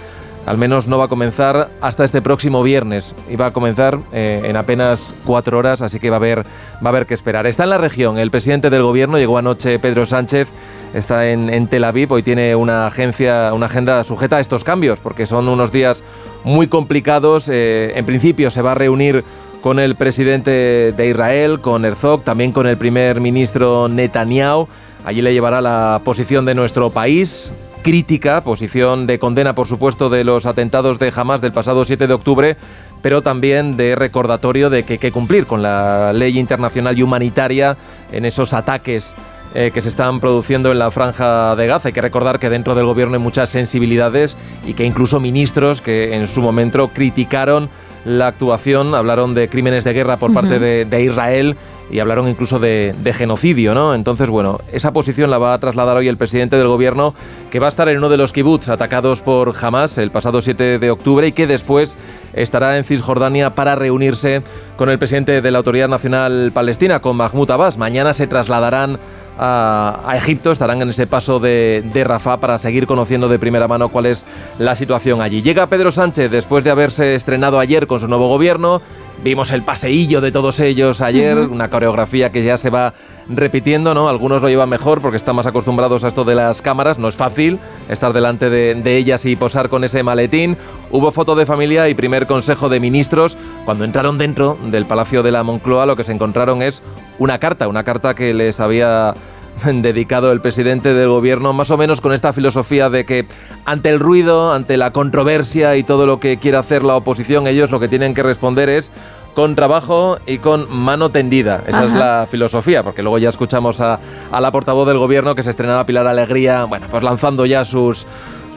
[0.46, 3.14] al menos no va a comenzar hasta este próximo viernes.
[3.30, 6.86] Y va a comenzar eh, en apenas cuatro horas, así que va a, haber, va
[6.86, 7.46] a haber que esperar.
[7.46, 10.48] Está en la región, el presidente del gobierno, llegó anoche Pedro Sánchez,
[10.92, 15.26] está en, Tel Aviv, hoy tiene una, agencia, una agenda sujeta a estos cambios, porque
[15.26, 16.02] son unos días
[16.44, 17.48] muy complicados.
[17.48, 19.24] Eh, en principio se va a reunir
[19.62, 24.68] con el presidente de Israel, con Herzog, también con el primer ministro Netanyahu.
[25.06, 27.52] Allí le llevará la posición de nuestro país,
[27.84, 32.14] crítica, posición de condena, por supuesto, de los atentados de Hamas del pasado 7 de
[32.14, 32.56] octubre,
[33.02, 37.76] pero también de recordatorio de que hay que cumplir con la ley internacional y humanitaria
[38.10, 39.14] en esos ataques
[39.54, 41.88] eh, que se están produciendo en la franja de Gaza.
[41.88, 46.14] Hay que recordar que dentro del gobierno hay muchas sensibilidades y que incluso ministros que
[46.14, 47.68] en su momento criticaron
[48.06, 51.56] la actuación, hablaron de crímenes de guerra por parte de Israel
[51.90, 53.94] y hablaron incluso de, genocidio, ¿no?
[53.94, 57.14] Entonces, bueno, esa posición la va a trasladar hoy el presidente del gobierno,
[57.50, 60.78] que va a estar en uno de los kibbutz atacados por Hamas el pasado 7
[60.78, 61.96] de octubre y que después
[62.32, 64.42] estará en Cisjordania para reunirse
[64.76, 67.78] con el presidente de la Autoridad Nacional Palestina, con Mahmoud Abbas.
[67.78, 68.98] Mañana se trasladarán
[69.38, 73.88] a, Egipto, estarán en ese paso de, de Rafah para seguir conociendo de primera mano
[73.88, 74.24] cuál es
[74.58, 75.42] la situación allí.
[75.42, 78.80] Llega Pedro Sánchez después de haberse estrenado ayer con su nuevo gobierno
[79.22, 82.92] Vimos el paseillo de todos ellos ayer, una coreografía que ya se va
[83.28, 84.08] repitiendo, ¿no?
[84.08, 87.16] Algunos lo llevan mejor porque están más acostumbrados a esto de las cámaras, no es
[87.16, 87.58] fácil
[87.88, 90.56] estar delante de, ellas y posar con ese maletín.
[90.90, 93.36] Hubo foto de familia y primer consejo de ministros.
[93.64, 96.82] Cuando entraron dentro del Palacio de la Moncloa lo que se encontraron es
[97.18, 99.14] una carta, una carta que les había
[99.64, 103.26] dedicado el presidente del gobierno, más o menos con esta filosofía de que
[103.64, 107.70] ante el ruido, ante la controversia y todo lo que quiere hacer la oposición, ellos
[107.70, 108.90] lo que tienen que responder es
[109.34, 111.62] con trabajo y con mano tendida.
[111.66, 113.98] Esa es la filosofía, porque luego ya escuchamos a,
[114.30, 118.06] a la portavoz del gobierno que se estrenaba Pilar Alegría, bueno, pues lanzando ya sus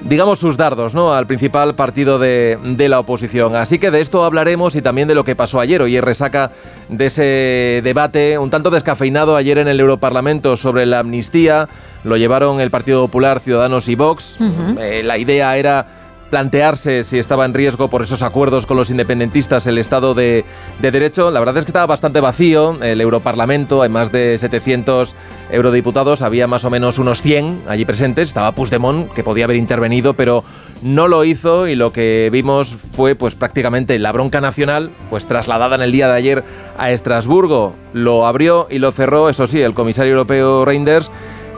[0.04, 1.14] digamos, sus dardos ¿no?
[1.14, 3.56] al principal partido de, la oposición.
[3.56, 5.82] Así que de esto hablaremos y también de lo que pasó ayer.
[5.82, 6.52] Hoy resaca
[6.90, 11.68] de ese debate un tanto descafeinado ayer en el Europarlamento sobre la amnistía.
[12.04, 14.38] Lo llevaron el Partido Popular, Ciudadanos y Vox.
[14.80, 15.86] Eh, la idea era
[16.30, 20.44] plantearse si estaba en riesgo por esos acuerdos con los independentistas el Estado de,
[20.82, 21.32] Derecho.
[21.32, 25.16] La verdad es que estaba bastante vacío el Europarlamento, hay más de 700
[25.52, 30.14] eurodiputados, había más o menos unos 100 allí presentes, estaba Puigdemont, que podía haber intervenido,
[30.14, 30.44] pero
[30.82, 35.76] no lo hizo y lo que vimos fue pues prácticamente la bronca nacional, pues trasladada
[35.76, 36.44] en el día de ayer
[36.78, 37.74] a Estrasburgo.
[37.94, 41.10] Lo abrió y lo cerró, eso sí, el comisario europeo Reinders,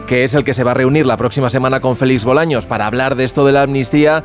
[0.08, 2.88] que es el que se va a reunir la próxima semana con Félix Bolaños para
[2.88, 4.24] hablar de esto de la amnistía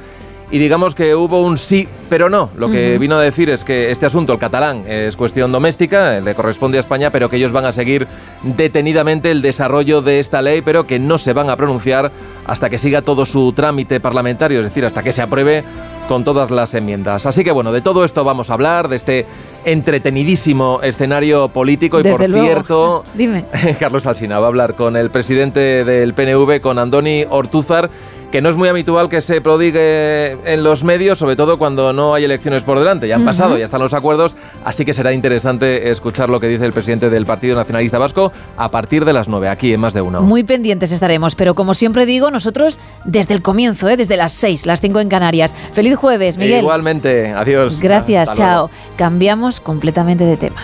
[0.51, 2.51] y digamos que hubo un sí, pero no.
[2.57, 6.35] Lo que vino a decir es que este asunto, el catalán, es cuestión doméstica, le
[6.35, 8.07] corresponde a España, pero que ellos van a seguir
[8.43, 12.13] detenidamente el desarrollo de esta ley, pero que no se van a pronunciar
[12.47, 15.65] hasta que siga todo su trámite parlamentario, es decir, hasta que se apruebe
[16.09, 17.27] con todas las enmiendas.
[17.27, 19.27] Así que bueno, de todo esto vamos a hablar, de este
[19.65, 22.47] entretenidísimo escenario político y Desde por luego.
[22.47, 23.45] cierto, Dime.
[23.81, 27.89] Carlos Alsina va a hablar con el presidente del PNV, con Andoni Ortúzar,
[28.35, 32.15] que no es muy habitual que se prodigue en los medios, sobre todo cuando no
[32.15, 33.07] hay elecciones por delante.
[33.07, 36.67] Ya han pasado, ya están los acuerdos, así que será interesante escuchar lo que dice
[36.67, 40.01] el presidente del Partido Nacionalista Vasco a partir de las 9, aquí en Más de
[40.01, 40.21] Uno.
[40.21, 43.97] Muy pendientes estaremos, pero como siempre digo, nosotros desde el comienzo, ¿eh?
[43.97, 45.55] desde las 6, las 5 en Canarias.
[45.73, 46.63] Feliz jueves, Miguel.
[46.63, 47.79] Igualmente, adiós.
[47.81, 48.69] Gracias, Hasta luego.
[48.69, 48.97] chao.
[48.97, 50.61] Cambiamos completamente de tema.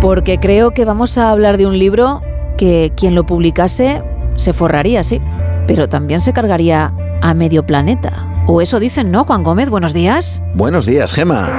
[0.00, 2.22] Porque creo que vamos a hablar de un libro
[2.58, 4.02] que quien lo publicase
[4.36, 5.20] se forraría, sí,
[5.66, 8.44] pero también se cargaría a medio planeta.
[8.46, 9.70] O eso dicen, ¿no, Juan Gómez?
[9.70, 10.42] Buenos días.
[10.54, 11.50] Buenos días, Gema.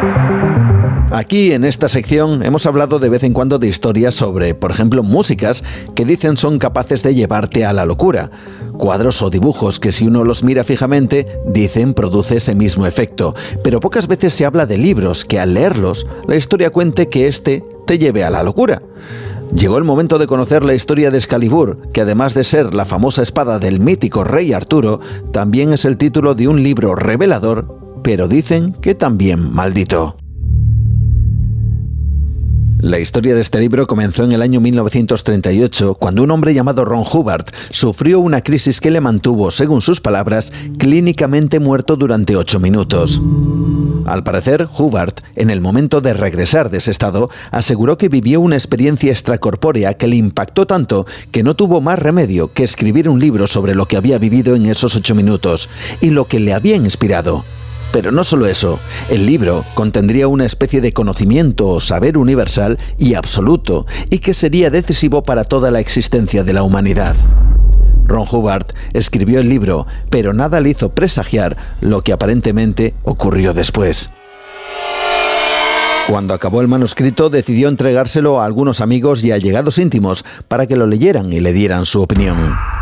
[1.12, 5.04] Aquí en esta sección hemos hablado de vez en cuando de historias sobre, por ejemplo,
[5.04, 5.64] músicas
[5.96, 8.30] que dicen son capaces de llevarte a la locura.
[8.78, 13.34] Cuadros o dibujos que si uno los mira fijamente, dicen produce ese mismo efecto.
[13.64, 17.64] Pero pocas veces se habla de libros que al leerlos, la historia cuente que éste
[17.88, 18.84] te lleve a la locura.
[19.56, 23.24] Llegó el momento de conocer la historia de Excalibur, que además de ser la famosa
[23.24, 25.00] espada del mítico rey Arturo,
[25.32, 30.18] también es el título de un libro revelador, pero dicen que también maldito.
[32.80, 37.06] La historia de este libro comenzó en el año 1938, cuando un hombre llamado Ron
[37.12, 43.20] Hubbard sufrió una crisis que le mantuvo, según sus palabras, clínicamente muerto durante ocho minutos.
[44.06, 48.56] Al parecer, Hubbard, en el momento de regresar de ese estado, aseguró que vivió una
[48.56, 53.48] experiencia extracorpórea que le impactó tanto que no tuvo más remedio que escribir un libro
[53.48, 55.68] sobre lo que había vivido en esos ocho minutos
[56.00, 57.44] y lo que le había inspirado.
[57.98, 58.80] Pero no solo eso,
[59.10, 64.70] el libro contendría una especie de conocimiento o saber universal y absoluto, y que sería
[64.70, 67.16] decisivo para toda la existencia de la humanidad.
[68.06, 74.12] Ron Hubbard escribió el libro, pero nada le hizo presagiar lo que aparentemente ocurrió después.
[76.08, 80.86] Cuando acabó el manuscrito, decidió entregárselo a algunos amigos y allegados íntimos para que lo
[80.86, 82.77] leyeran y le dieran su opinión.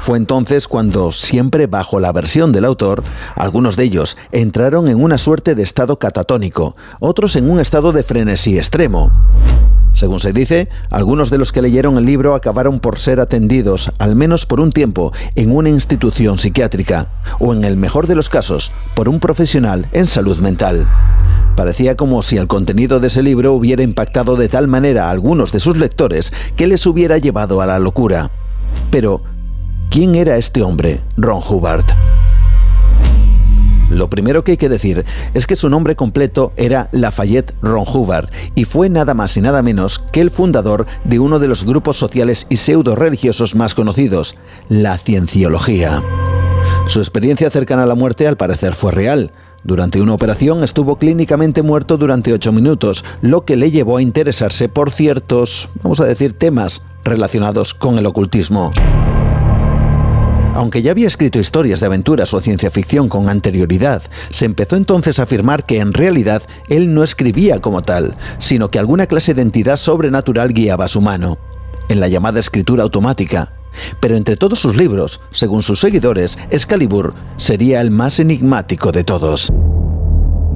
[0.00, 3.02] Fue entonces cuando, siempre bajo la versión del autor,
[3.36, 8.02] algunos de ellos entraron en una suerte de estado catatónico, otros en un estado de
[8.02, 9.12] frenesí extremo.
[9.92, 14.16] Según se dice, algunos de los que leyeron el libro acabaron por ser atendidos, al
[14.16, 18.72] menos por un tiempo, en una institución psiquiátrica, o en el mejor de los casos,
[18.96, 20.88] por un profesional en salud mental.
[21.56, 25.52] Parecía como si el contenido de ese libro hubiera impactado de tal manera a algunos
[25.52, 28.30] de sus lectores que les hubiera llevado a la locura.
[28.90, 29.22] Pero,
[29.90, 31.84] ¿quién era este hombre, Ron Hubbard?
[33.90, 38.30] Lo primero que hay que decir es que su nombre completo era Lafayette Ron Hubbard
[38.54, 41.98] y fue nada más y nada menos que el fundador de uno de los grupos
[41.98, 44.36] sociales y pseudo religiosos más conocidos,
[44.68, 46.04] la cienciología.
[46.86, 49.32] Su experiencia cercana a la muerte al parecer fue real.
[49.64, 54.68] Durante una operación estuvo clínicamente muerto durante ocho minutos, lo que le llevó a interesarse
[54.68, 58.72] por ciertos, vamos a decir, temas relacionados con el ocultismo.
[60.54, 65.18] Aunque ya había escrito historias de aventuras o ciencia ficción con anterioridad, se empezó entonces
[65.18, 69.42] a afirmar que en realidad él no escribía como tal, sino que alguna clase de
[69.42, 71.38] entidad sobrenatural guiaba su mano,
[71.88, 73.52] en la llamada escritura automática.
[74.00, 79.52] Pero entre todos sus libros, según sus seguidores, Excalibur sería el más enigmático de todos.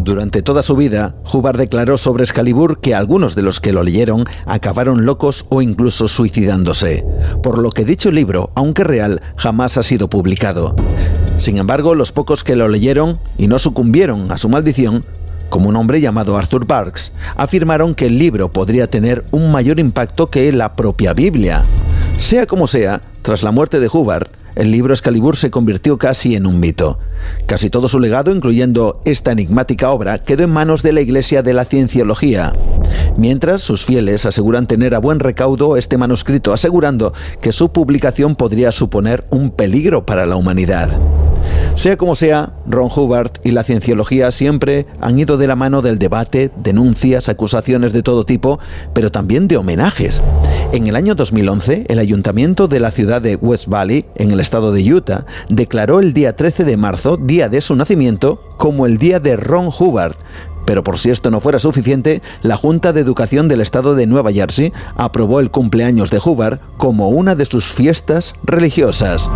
[0.04, 4.26] Durante toda su vida, Hubbard declaró sobre Excalibur que algunos de los que lo leyeron
[4.44, 7.06] acabaron locos o incluso suicidándose,
[7.42, 10.76] por lo que dicho libro, aunque real, jamás ha sido publicado.
[11.38, 15.06] Sin embargo, los pocos que lo leyeron y no sucumbieron a su maldición,
[15.48, 20.28] como un hombre llamado Arthur Parks, afirmaron que el libro podría tener un mayor impacto
[20.28, 21.62] que la propia Biblia.
[22.18, 26.46] Sea como sea, tras la muerte de Hubbard, el libro Excalibur se convirtió casi en
[26.46, 26.98] un mito.
[27.46, 31.54] Casi todo su legado, incluyendo esta enigmática obra, quedó en manos de la Iglesia de
[31.54, 32.52] la Cienciología.
[33.16, 38.72] Mientras, sus fieles aseguran tener a buen recaudo este manuscrito, asegurando que su publicación podría
[38.72, 40.90] suponer un peligro para la humanidad.
[41.76, 45.98] Sea como sea, Ron Hubbard y la cienciología siempre han ido de la mano del
[45.98, 48.60] debate, denuncias, acusaciones de todo tipo,
[48.92, 50.22] pero también de homenajes.
[50.72, 54.70] En el año 2011, el ayuntamiento de la ciudad de West Valley, en el estado
[54.70, 59.18] de Utah, declaró el día 13 de marzo, día de su nacimiento, como el día
[59.18, 60.14] de Ron Hubbard,
[60.64, 64.32] Pero por si esto no fuera suficiente, la Junta de Educación del Estado de Nueva
[64.32, 69.28] Jersey aprobó el cumpleaños de Hubbard como una de sus fiestas religiosas.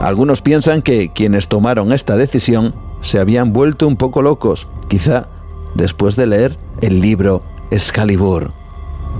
[0.00, 5.28] Algunos piensan que quienes tomaron esta decisión se habían vuelto un poco locos, quizá
[5.74, 8.52] después de leer el libro Excalibur.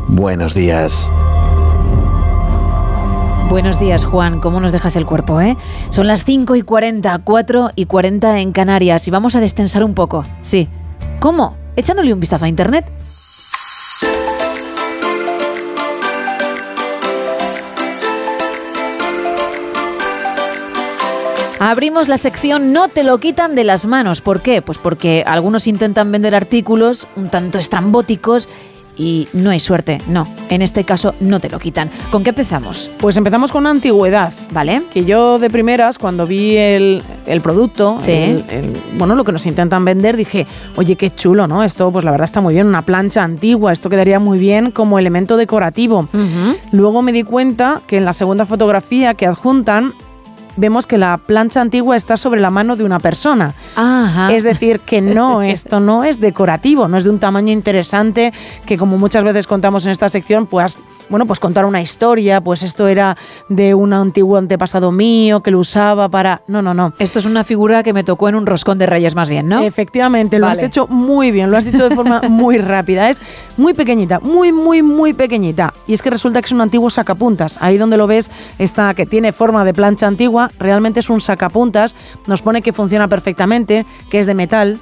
[0.08, 1.10] Buenos días.
[3.48, 4.40] Buenos días, Juan.
[4.40, 5.58] ¿Cómo nos dejas el cuerpo, eh?
[5.90, 9.94] Son las 5 y 40, 4 y 40 en Canarias y vamos a destensar un
[9.94, 10.24] poco.
[10.40, 10.68] Sí.
[11.20, 11.56] ¿Cómo?
[11.76, 12.90] Echándole un vistazo a internet.
[21.64, 24.20] Abrimos la sección No te lo quitan de las manos.
[24.20, 24.62] ¿Por qué?
[24.62, 28.48] Pues porque algunos intentan vender artículos un tanto estrambóticos
[28.98, 30.26] y no hay suerte, no.
[30.50, 31.88] En este caso no te lo quitan.
[32.10, 32.90] ¿Con qué empezamos?
[32.98, 34.82] Pues empezamos con una antigüedad, ¿vale?
[34.92, 38.10] Que yo de primeras, cuando vi el, el producto, Sí.
[38.10, 41.62] el- el- bueno, lo que nos intentan vender, dije, oye, qué chulo, ¿no?
[41.62, 44.98] Esto, pues la verdad está muy bien, una plancha antigua, esto quedaría muy bien como
[44.98, 46.08] elemento decorativo.
[46.72, 49.94] Luego me di cuenta que en la segunda fotografía que adjuntan,
[50.56, 53.54] vemos que la plancha antigua está sobre la mano de una persona.
[54.30, 58.32] Es decir, que no, esto no es decorativo, no es de un tamaño interesante,
[58.66, 60.78] que como muchas veces contamos en esta sección, pues,
[61.12, 63.18] bueno, pues contar una historia, pues esto era
[63.50, 66.40] de un antiguo antepasado mío que lo usaba para...
[66.46, 66.94] No, no, no.
[66.98, 69.60] Esto es una figura que me tocó en un roscón de reyes más bien, ¿no?
[69.60, 73.10] Efectivamente, lo has hecho muy bien, lo has dicho de forma muy rápida.
[73.10, 73.20] Es
[73.58, 75.74] muy pequeñita, muy, muy, muy pequeñita.
[75.86, 77.58] Y es que resulta que es un antiguo sacapuntas.
[77.60, 81.94] Ahí donde lo ves está que tiene forma de plancha antigua, realmente es un sacapuntas.
[82.26, 84.80] Nos pone que funciona perfectamente, que es de metal.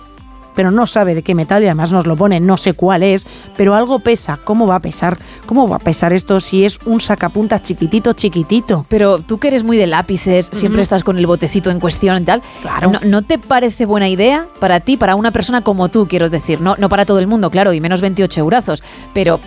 [0.54, 3.26] Pero no sabe de qué metal y además nos lo pone, no sé cuál es,
[3.56, 4.38] pero algo pesa.
[4.44, 5.18] ¿Cómo va a pesar?
[5.46, 8.86] ¿Cómo va a pesar esto si es un sacapuntas chiquitito, chiquitito?
[8.88, 12.24] Pero tú que eres muy de lápices, siempre estás con el botecito en cuestión y
[12.24, 12.42] tal.
[12.62, 12.90] Claro.
[12.90, 16.60] ¿No, no te parece buena idea para ti, para una persona como tú, quiero decir?
[16.60, 18.82] No, no para todo el mundo, claro, y menos 28 eurazos.
[19.12, 19.40] Pero,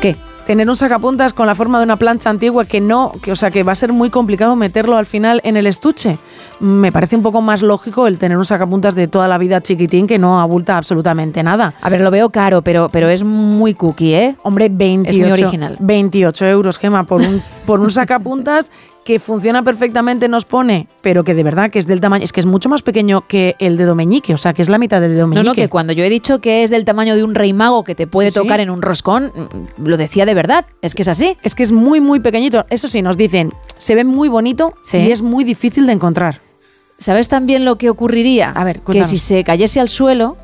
[0.00, 0.16] ¿qué?
[0.46, 3.50] tener un sacapuntas con la forma de una plancha antigua que no, que, o sea,
[3.50, 6.18] que va a ser muy complicado meterlo al final en el estuche.
[6.60, 10.06] Me parece un poco más lógico el tener un sacapuntas de toda la vida chiquitín
[10.06, 11.74] que no abulta absolutamente nada.
[11.82, 14.36] A ver, lo veo caro, pero, pero es muy cookie, ¿eh?
[14.42, 15.76] Hombre, 28, Es muy original.
[15.80, 18.72] 28 euros, Gema, por un, por un sacapuntas
[19.04, 22.40] que funciona perfectamente, nos pone, pero que de verdad que es del tamaño, es que
[22.40, 25.12] es mucho más pequeño que el de Domeñique, o sea, que es la mitad del
[25.14, 27.52] de No, no, que cuando yo he dicho que es del tamaño de un rey
[27.52, 28.40] mago que te puede Sí, sí.
[28.40, 30.66] tocar en un roscón, mm, lo decía de verdad.
[30.82, 31.36] Es que es así.
[31.44, 32.66] Es que es muy, muy pequeñito.
[32.68, 34.96] Eso sí, nos dicen, se ve muy bonito Sí.
[34.96, 36.40] y es muy difícil de encontrar.
[36.98, 38.50] ¿Sabes también lo que ocurriría?
[38.50, 40.36] A ver, que si se cayese al suelo,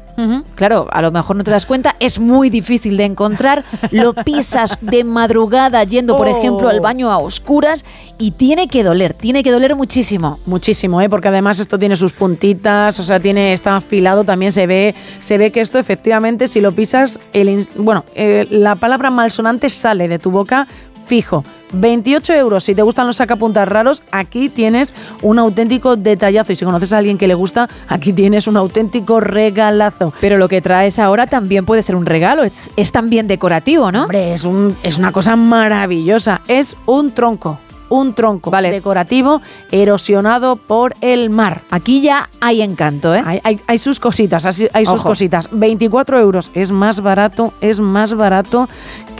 [0.54, 4.76] claro, a lo mejor no te das cuenta, es muy difícil de encontrar, lo pisas
[4.82, 6.36] de madrugada yendo, por Oh.
[6.36, 7.84] ejemplo, al baño a oscuras
[8.18, 10.38] y tiene que doler, tiene que doler muchísimo.
[10.46, 11.08] Muchísimo, ¿eh?
[11.08, 15.38] porque además esto tiene sus puntitas, o sea, tiene está afilado, también se ve, se
[15.38, 20.18] ve que esto efectivamente si lo pisas, el, bueno, eh, la palabra malsonante sale de
[20.18, 20.68] tu boca
[21.06, 21.44] fijo.
[21.72, 24.92] 28 euros, si te gustan los sacapuntas raros, aquí tienes
[25.22, 29.20] un auténtico detallazo y si conoces a alguien que le gusta, aquí tienes un auténtico
[29.20, 30.12] regalazo.
[30.20, 34.02] Pero lo que traes ahora también puede ser un regalo, es, es también decorativo, ¿no?
[34.02, 37.58] Hombre, es, un, es una cosa maravillosa, es un tronco.
[37.92, 41.60] Un tronco decorativo erosionado por el mar.
[41.70, 43.22] Aquí ya hay encanto, ¿eh?
[43.24, 45.08] Hay, hay- hay sus cositas, hay sus Ojo.
[45.10, 45.48] cositas.
[45.52, 48.68] 24 euros, es más barato, es más barato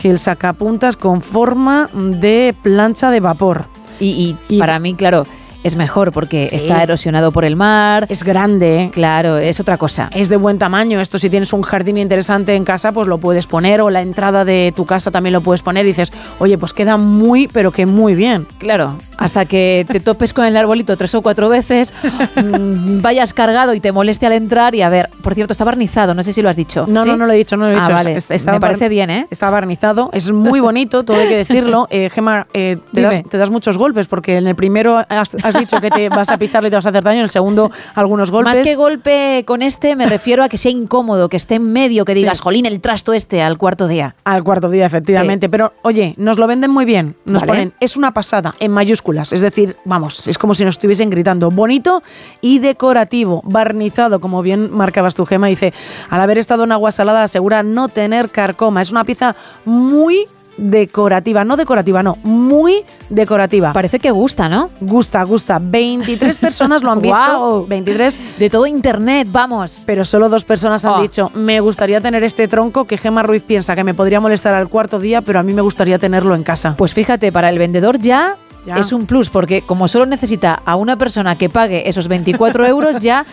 [0.01, 3.67] que el sacapuntas con forma de plancha de vapor.
[4.01, 5.25] Y, y para mí, claro,
[5.63, 6.57] es mejor porque Sí.
[6.57, 8.07] está erosionado por el mar.
[8.09, 8.91] Es grande.
[8.93, 10.11] Claro, es otra cosa.
[10.15, 11.01] Es de buen tamaño.
[11.01, 13.81] Esto si tienes un jardín interesante en casa, pues lo puedes poner.
[13.81, 15.85] O la entrada de tu casa también lo puedes poner.
[15.85, 18.47] Y dices, oye, pues queda muy, pero que muy bien.
[18.59, 21.95] Claro, hasta que te topes con el arbolito tres o cuatro veces,
[22.37, 24.75] mm, vayas cargado y te moleste al entrar.
[24.75, 26.87] Y a ver, por cierto, está barnizado, no sé si lo has dicho.
[26.89, 27.09] No, ¿Sí?
[27.11, 27.93] no, no lo he dicho, no lo he Ah, dicho.
[27.93, 28.17] vale.
[28.17, 29.27] Está Me parece bien, ¿eh?
[29.31, 31.87] Está barnizado, es muy bonito, todo hay que decirlo.
[31.95, 35.52] Eh, Gemma, eh, te, das, te das muchos golpes, porque en el primero has, has
[35.57, 37.71] dicho que te vas a pisarlo y te vas a hacer daño, en el segundo
[37.95, 38.59] algunos golpes.
[38.59, 42.05] Más que golpe con este, me refiero a que sea incómodo, que esté en medio,
[42.05, 42.43] que digas, Sí.
[42.45, 44.15] jolín, el trasto este al cuarto día.
[44.25, 45.49] Al cuarto día, efectivamente.
[45.49, 47.17] Pero, oye, nos lo venden muy bien.
[47.25, 47.53] Nos Vale.
[47.53, 49.33] ponen, es una pasada, en mayúsculas.
[49.33, 51.51] Es decir, vamos, es como si nos estuviesen gritando.
[51.51, 52.03] Bonito
[52.41, 55.47] y decorativo, barnizado, como bien marcabas tu gema.
[55.49, 55.73] Dice,
[56.11, 58.83] al haber estado en agua salada, asegura no tener carcoma.
[58.83, 60.27] Es una pieza muy
[60.57, 63.73] decorativa, no decorativa, no, muy decorativa.
[63.73, 64.71] Parece que gusta, ¿no?
[64.81, 65.59] Gusta, gusta.
[65.63, 67.17] 23 personas lo han visto.
[67.19, 67.67] Guau.
[67.67, 68.19] 23.
[68.39, 69.83] De todo internet, vamos.
[69.87, 71.03] Pero solo dos personas han Oh.
[71.03, 74.69] dicho, me gustaría tener este tronco que Gema Ruiz piensa que me podría molestar al
[74.69, 76.75] cuarto día, pero a mí me gustaría tenerlo en casa.
[76.77, 78.37] Pues fíjate, para el vendedor ya,
[78.67, 78.77] Ya.
[78.77, 82.99] es un plus, porque como solo necesita a una persona que pague esos 24 euros,
[82.99, 83.25] ya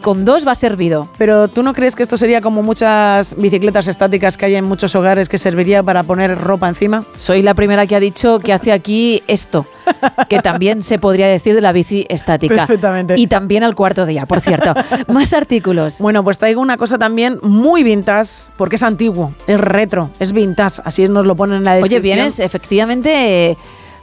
[0.00, 1.08] con dos va servido.
[1.18, 4.94] Pero tú no crees que esto sería como muchas bicicletas estáticas que hay en muchos
[4.94, 7.04] hogares que serviría para poner ropa encima?
[7.18, 9.66] Soy la primera que ha dicho que hace aquí esto,
[10.28, 12.54] que también se podría decir de la bici estática.
[12.54, 13.14] Perfectamente.
[13.16, 14.74] Y también al cuarto día, por cierto.
[15.08, 15.98] Más artículos.
[16.00, 20.82] Bueno, pues traigo una cosa también muy vintage, porque es antiguo, es retro, es vintage,
[20.84, 22.16] así nos lo ponen en la Oye, descripción.
[22.16, 23.56] vienes efectivamente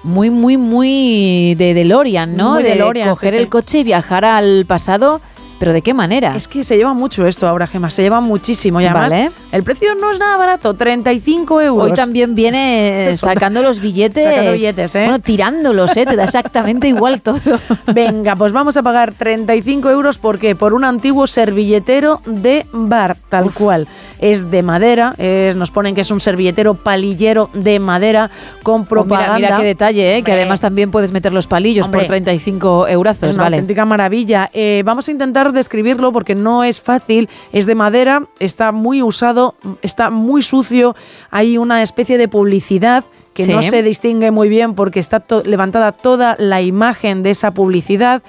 [0.03, 2.53] muy, muy, muy de DeLorean, ¿no?
[2.53, 3.41] Muy de DeLorean, coger sí, sí.
[3.41, 5.21] el coche y viajar al pasado.
[5.63, 6.35] ¿Pero de qué manera?
[6.35, 8.81] Es que se lleva mucho esto ahora, Gema, se lleva muchísimo.
[8.81, 9.31] Y además, Vale.
[9.53, 11.85] el precio no es nada barato, 35 euros.
[11.89, 13.27] Hoy también viene Eso.
[13.33, 14.25] sacando los billetes.
[14.25, 15.03] Sacando billetes, ¿eh?
[15.05, 16.05] Bueno, tirándolos, ¿eh?
[16.05, 17.39] Te da exactamente igual todo.
[17.93, 23.53] Venga, pues vamos a pagar 35 euros porque por un antiguo servilletero de bar, tal
[23.53, 23.87] cual.
[24.19, 28.29] Es de madera, es- nos ponen que es un servilletero palillero de madera
[28.63, 29.35] con Oh, propaganda.
[29.35, 30.23] mira, mira qué detalle, ¿eh?
[30.23, 32.01] Que además también puedes meter los palillos Hombre.
[32.01, 33.55] por 35 eurazos, Es una ¿vale?
[33.57, 34.49] auténtica maravilla.
[34.53, 37.29] Eh, vamos a intentar describirlo porque no es fácil.
[37.51, 40.95] Es de madera, está muy usado, está muy sucio.
[41.31, 45.91] Hay una especie de publicidad que no se distingue muy bien porque está to- levantada
[45.91, 48.21] toda la imagen de esa publicidad.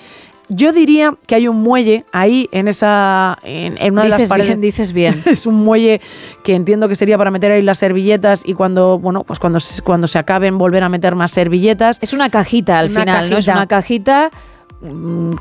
[0.50, 4.48] Yo diría que hay un muelle ahí en esa en, en una de las paredes.
[4.50, 5.22] bien, dices bien.
[5.26, 6.02] es un muelle
[6.42, 9.80] que entiendo que sería para meter ahí las servilletas y cuando bueno pues cuando se,
[9.80, 11.98] cuando se acaben volver a meter más servilletas.
[12.02, 13.38] Es una cajita al Una final, ¿no?
[13.38, 14.30] Es una cajita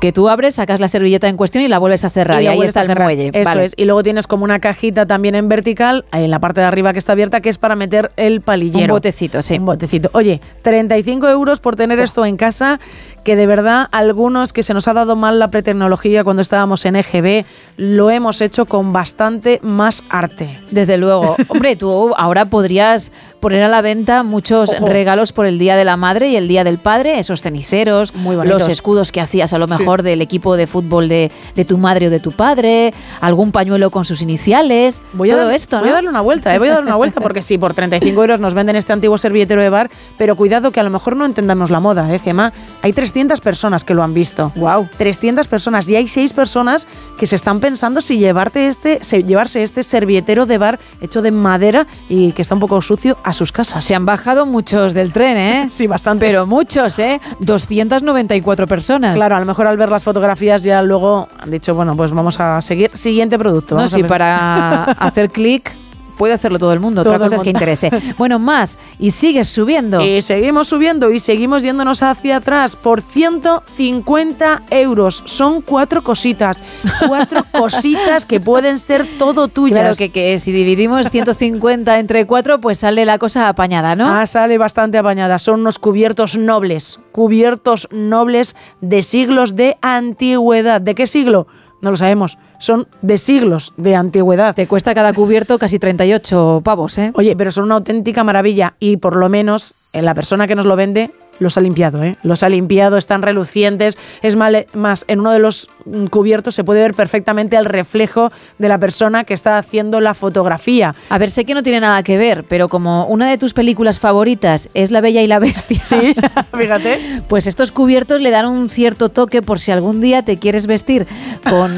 [0.00, 2.42] que tú abres, sacas la servilleta en cuestión y la vuelves a cerrar.
[2.42, 3.30] Y, ahí está el muelle.
[3.32, 3.64] Eso Vale.
[3.64, 3.74] es.
[3.76, 6.98] Y luego tienes como una cajita también en vertical, en la parte de arriba que
[6.98, 8.94] está abierta, que es para meter el palillero.
[8.94, 9.58] Un botecito, sí.
[9.58, 10.10] Un botecito.
[10.12, 12.80] Oye, 35 euros por tener esto en casa,
[13.22, 16.96] que de verdad algunos que se nos ha dado mal la pretecnología cuando estábamos en
[16.96, 17.44] EGB,
[17.76, 20.58] lo hemos hecho con bastante más arte.
[20.70, 21.36] Desde luego.
[21.48, 24.86] Hombre, tú ahora podrías poner a la venta muchos Ojo.
[24.86, 28.36] regalos por el Día de la Madre y el Día del Padre, esos ceniceros, Muy
[28.46, 29.74] los escudos que hacías a lo Sí.
[29.78, 33.90] mejor del equipo de fútbol de, de tu madre o de tu padre, algún pañuelo
[33.90, 35.82] con sus iniciales, Voy a todo dar- esto, ¿no?
[35.82, 36.58] Voy a darle una vuelta, ¿eh?
[36.60, 39.60] voy a darle una vuelta porque sí, por 35 euros nos venden este antiguo servilletero
[39.60, 42.52] de bar, pero cuidado que a lo mejor no entendamos la moda, ¿eh, Gemma?
[42.82, 44.52] Hay 300 personas que lo han visto.
[44.54, 44.88] Wow.
[44.98, 46.86] 300 personas y hay 6 personas
[47.18, 51.32] que se están pensando si llevarte este, se- llevarse este servilletero de bar hecho de
[51.32, 53.84] madera y que está un poco sucio a sus casas.
[53.84, 55.68] Se han bajado muchos del tren, ¿eh?
[55.74, 56.24] Sí, bastante.
[56.26, 57.20] Pero muchos, ¿eh?
[57.40, 59.14] 294 personas.
[59.16, 62.38] Claro, a lo mejor al ver las fotografías ya luego han dicho, bueno, pues vamos
[62.40, 62.90] a seguir.
[62.94, 63.76] Siguiente producto.
[63.76, 64.06] No, ver.
[64.06, 65.72] para hacer clic
[66.16, 67.02] puede hacerlo todo el mundo.
[67.02, 67.90] Otra Todo cosa es que interese.
[68.18, 68.78] Bueno, más.
[68.98, 70.00] Y sigues subiendo.
[70.00, 75.22] Y seguimos subiendo y seguimos yéndonos hacia atrás por 150 euros.
[75.26, 76.58] Son cuatro cositas.
[77.06, 79.80] Cuatro cositas que pueden ser todo tuyas.
[79.80, 84.08] Claro que, que si dividimos 150 entre 4, pues sale la cosa apañada, ¿no?
[84.08, 85.38] Ah, sale bastante apañada.
[85.38, 87.00] Son unos cubiertos nobles.
[87.12, 90.80] Cubiertos nobles de siglos de antigüedad.
[90.80, 91.46] ¿De qué siglo?
[91.80, 92.38] No lo sabemos.
[92.64, 94.54] Son de siglos de antigüedad.
[94.54, 97.10] Te cuesta cada cubierto casi 38 pavos, ¿eh?
[97.12, 100.64] Oye, pero son una auténtica maravilla y por lo menos eh, la persona que nos
[100.64, 101.10] lo vende
[101.40, 102.16] los ha limpiado, ¿eh?
[102.22, 103.98] Los ha limpiado, están relucientes.
[104.22, 108.68] Es más, en uno de los mm, cubiertos se puede ver perfectamente el reflejo de
[108.68, 110.94] la persona que está haciendo la fotografía.
[111.10, 113.98] A ver, sé que no tiene nada que ver, pero como una de tus películas
[113.98, 116.14] favoritas es La Bella y la Bestia, Sí,
[116.56, 117.22] fíjate.
[117.28, 121.06] pues estos cubiertos le dan un cierto toque por si algún día te quieres vestir
[121.48, 121.72] con,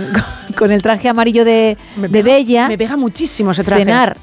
[0.57, 3.84] con, el traje amarillo de, Me de pega- Bella, Me pega muchísimo ese traje.
[3.84, 4.16] cenar.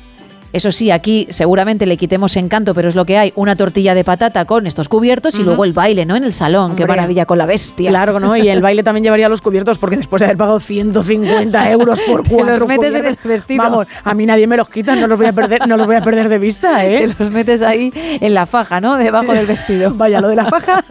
[0.54, 4.04] Eso sí, aquí seguramente le quitemos encanto, pero es lo que hay, una tortilla de
[4.04, 6.16] patata con estos cubiertos y luego el baile, ¿no?
[6.16, 7.90] En el salón, qué maravilla con la bestia.
[7.90, 8.38] Claro, ¿no?
[8.38, 12.22] Y el baile también llevaría los cubiertos porque después de haber pagado 150 euros por
[12.22, 13.64] Te cuatro los metes en el vestido.
[13.64, 15.96] Vamos, a mí nadie me los quita, no los voy a perder, no los voy
[15.96, 17.08] a perder de vista, ¿eh?
[17.08, 18.98] Te los metes ahí en la faja, ¿no?
[18.98, 19.92] Debajo del vestido.
[19.96, 20.84] Vaya, lo de la faja.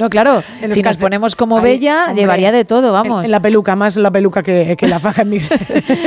[0.00, 3.20] No, claro, si nos ponemos como Ahí, Bella, hombre, llevaría de todo, vamos.
[3.20, 5.38] En, en la peluca, más la peluca que, que la faja en mi.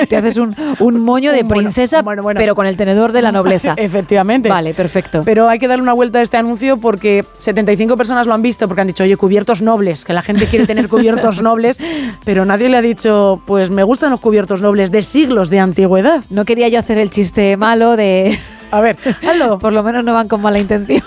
[0.10, 2.38] Te haces un, un moño de princesa, bueno, bueno.
[2.38, 3.74] pero con el tenedor de la nobleza.
[3.78, 4.50] Efectivamente.
[4.50, 5.22] Vale, perfecto.
[5.26, 8.68] Pero hay que darle una vuelta a este anuncio porque 75 personas lo han visto
[8.68, 11.78] porque han dicho, oye, cubiertos nobles, que la gente quiere tener cubiertos nobles,
[12.26, 16.24] pero nadie le ha dicho, pues me gustan los cubiertos nobles de siglos de antigüedad.
[16.30, 18.40] No quería yo hacer el chiste malo de...
[18.72, 18.98] A ver,
[19.28, 19.60] hazlo.
[19.60, 21.04] Por lo menos no van con mala intención.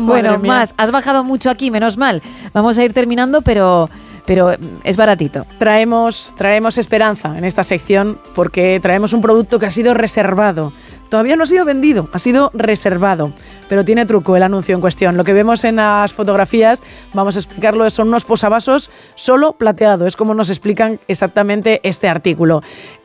[0.00, 0.74] bueno, más.
[0.76, 2.22] Has bajado mucho aquí, menos mal.
[2.52, 3.88] Vamos a ir terminando, pero,
[4.28, 4.54] pero
[4.84, 5.46] es baratito.
[5.58, 10.74] Traemos, traemos esperanza en esta sección porque traemos un producto que ha sido reservado.
[11.08, 13.32] Todavía no ha sido vendido, ha sido reservado,
[13.70, 15.16] pero tiene truco el anuncio en cuestión.
[15.16, 16.82] Lo que vemos en las fotografías,
[17.14, 22.60] vamos a explicarlo, son unos posavasos solo plateado, es como nos explican exactamente este artículo.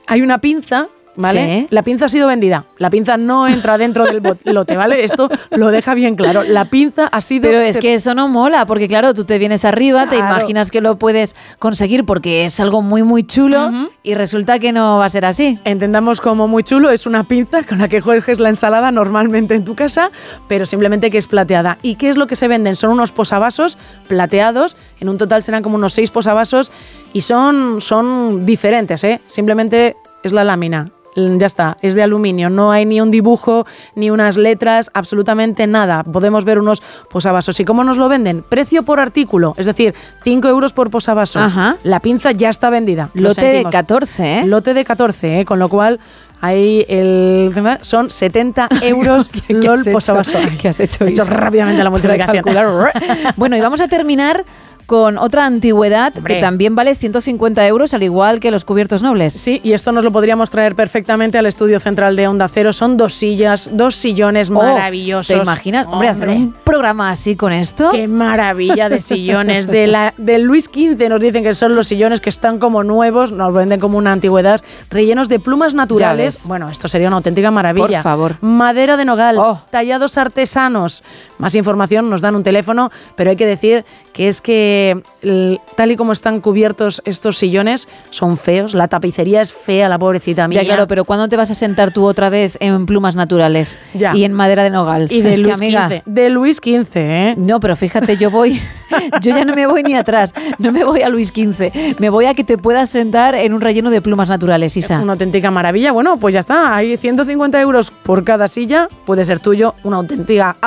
[0.07, 1.61] Hay una pinza ¿vale?
[1.61, 1.67] Sí.
[1.69, 2.65] La pinza ha sido vendida.
[2.77, 5.03] La pinza no entra dentro del lote, ¿vale?
[5.03, 6.43] Esto lo deja bien claro.
[6.43, 7.43] La pinza ha sido...
[7.43, 10.81] Pero es que eso no mola, porque claro, tú te vienes arriba, te imaginas que
[10.81, 13.71] lo puedes conseguir porque es algo muy, muy chulo
[14.03, 15.57] y resulta que no va a ser así.
[15.63, 19.65] Entendamos como muy chulo, es una pinza con la que juegues la ensalada normalmente en
[19.65, 20.11] tu casa,
[20.47, 21.77] pero simplemente que es plateada.
[21.81, 22.75] ¿Y qué es lo que se venden?
[22.75, 26.71] Son unos posavasos plateados, en un total serán como unos seis posavasos
[27.13, 29.21] y son, son diferentes, ¿eh?
[29.27, 30.91] Simplemente es la lámina.
[31.15, 35.67] Mm, Ya está, es de aluminio, no hay ni un dibujo, ni unas letras, absolutamente
[35.67, 36.03] nada.
[36.03, 37.59] Podemos ver unos posavasos.
[37.59, 38.43] ¿Y cómo nos lo venden?
[38.47, 39.93] Precio por artículo, es decir,
[40.23, 41.41] 5 euros por posavasos.
[41.41, 41.75] Ajá.
[41.83, 43.09] La pinza ya está vendida.
[43.13, 43.71] lo Lote de sentimos.
[43.71, 44.45] 14, ¿eh?
[44.45, 45.45] Lote de 14, ¿eh?
[45.45, 45.99] con lo cual
[46.41, 49.91] ahí el son 70 euros ¿Qué LOL has hecho?
[49.93, 50.41] posavasos.
[50.59, 52.43] ¿Qué has hecho, He hecho rápidamente la multiplicación.
[52.43, 52.91] Calcular.
[53.37, 54.43] bueno, y vamos a terminar
[54.85, 56.35] con otra antigüedad Hombre.
[56.35, 59.33] que también vale 150 euros, al igual que los cubiertos nobles.
[59.33, 62.73] Sí, y esto nos lo podríamos traer perfectamente al estudio central de Onda Cero.
[62.73, 65.35] Son dos sillas, dos sillones Oh, maravillosos.
[65.35, 65.87] ¿Te imaginas?
[65.87, 67.91] Hombre, hacer un programa así con esto.
[67.91, 69.67] Qué maravilla de sillones.
[69.67, 73.31] De la, del Luis XV nos dicen que son los sillones que están como nuevos,
[73.31, 76.45] nos venden como una antigüedad, rellenos de plumas naturales.
[76.47, 77.87] Bueno, esto sería una auténtica maravilla.
[77.87, 78.35] Por favor.
[78.41, 79.37] Madera de nogal,
[79.69, 81.03] tallados artesanos.
[81.37, 85.59] Más información nos dan un teléfono, pero hay que decir que es que eh, el-
[85.75, 88.73] tal y como están cubiertos estos sillones, son feos.
[88.73, 90.61] La tapicería es fea, la pobrecita mía.
[90.61, 94.15] Ya, claro, pero ¿cuándo te vas a sentar tú otra vez en plumas naturales Ya.
[94.15, 95.07] y en madera de nogal?
[95.11, 96.01] Y de Es que, Luis amiga, XV.
[96.05, 97.35] De Luis XV, ¿eh?
[97.37, 98.61] No, pero fíjate, yo voy,
[99.21, 102.25] yo ya no me voy ni atrás, no me voy a Luis XV, me voy
[102.25, 104.99] a que te puedas sentar en un relleno de plumas naturales, Isa.
[104.99, 105.91] Una auténtica maravilla.
[105.91, 106.75] Bueno, pues ya está.
[106.75, 108.87] Hay 150 euros por cada silla.
[109.05, 110.57] Puede ser tuyo una auténtica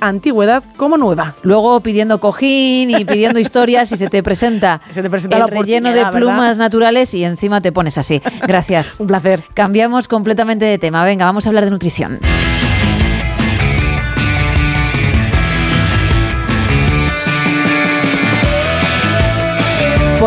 [0.00, 1.34] antigüedad como nueva.
[1.42, 5.46] Luego pidiendo cojín y pidiendo historias y se te presenta, Se te presenta el la
[5.46, 6.56] relleno de plumas ¿verdad?
[6.56, 8.22] naturales y encima te pones así.
[8.46, 8.98] Gracias.
[9.00, 9.44] Un placer.
[9.54, 11.04] Cambiamos completamente de tema.
[11.04, 12.18] Venga, vamos a hablar de nutrición.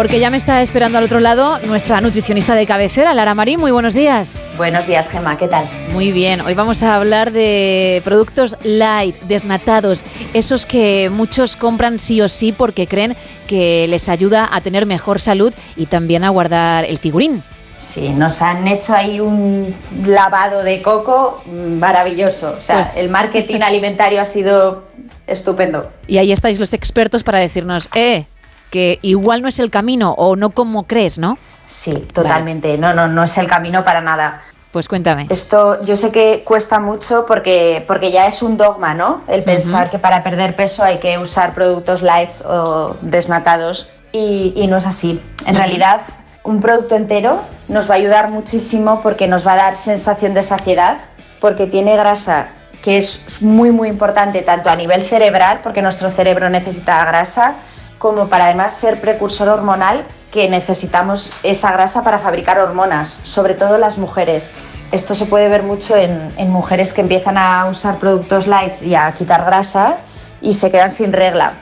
[0.01, 3.59] Porque ya me está esperando al otro lado nuestra nutricionista de cabecera, Lara Marín.
[3.59, 4.39] Muy buenos días.
[4.57, 5.69] Buenos días, Gemma, ¿qué tal?
[5.93, 12.19] Muy bien, hoy vamos a hablar de productos light, desnatados, esos que muchos compran sí
[12.19, 16.83] o sí porque creen que les ayuda a tener mejor salud y también a guardar
[16.85, 17.43] el figurín.
[17.77, 22.55] Sí, nos han hecho ahí un lavado de coco maravilloso.
[22.57, 24.83] O sea, Pues- el marketing alimentario ha sido
[25.27, 25.91] estupendo.
[26.07, 28.25] Y ahí estáis los expertos para decirnos, eh,
[28.71, 31.37] que igual no es el camino o no como crees, ¿no?
[31.67, 32.77] Sí, totalmente.
[32.77, 34.41] No, no, no es el camino para nada.
[34.71, 35.27] Pues cuéntame.
[35.29, 39.21] Esto yo sé que cuesta mucho porque, porque ya es un dogma, ¿no?
[39.27, 44.67] El pensar que para perder peso hay que usar productos lights o desnatados y, y
[44.67, 45.21] no es así.
[45.45, 45.57] En Ujú.
[45.57, 46.01] realidad,
[46.43, 50.43] un producto entero nos va a ayudar muchísimo porque nos va a dar sensación de
[50.43, 50.99] saciedad,
[51.41, 52.49] porque tiene grasa
[52.81, 57.55] que es muy muy importante tanto a nivel cerebral, porque nuestro cerebro necesita grasa,
[58.01, 63.77] como para además ser precursor hormonal que necesitamos esa grasa para fabricar hormonas, sobre todo
[63.77, 64.49] las mujeres.
[64.91, 68.95] Esto se puede ver mucho en, en mujeres que empiezan a usar productos lights y
[68.95, 69.97] a quitar grasa
[70.41, 71.53] y se quedan sin regla.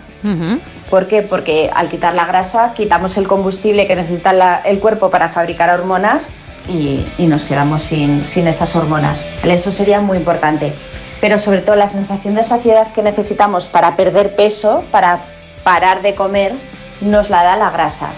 [0.90, 1.24] ¿Por qué?
[1.24, 5.70] Porque al quitar la grasa quitamos el combustible que necesita la- el cuerpo para fabricar
[5.78, 6.30] hormonas
[6.70, 9.26] y, y nos quedamos sin, sin esas hormonas.
[9.42, 9.56] ¿vale?
[9.56, 10.74] Eso sería muy importante.
[11.20, 15.20] Pero sobre todo la sensación de saciedad que necesitamos para perder peso, para
[15.70, 16.54] parar de comer,
[17.00, 18.10] nos la da la grasa.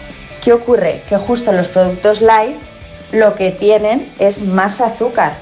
[0.41, 1.03] ¿Qué ocurre?
[1.09, 2.77] Que justo los productos lights
[3.11, 5.33] lo que tienen es más azúcar.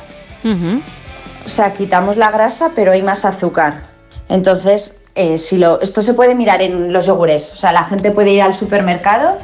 [1.45, 3.83] O sea, quitamos la grasa, pero hay más azúcar.
[4.27, 7.53] Entonces, eh, si lo, esto se puede mirar en los yogures.
[7.53, 9.37] O sea, la gente puede ir al supermercado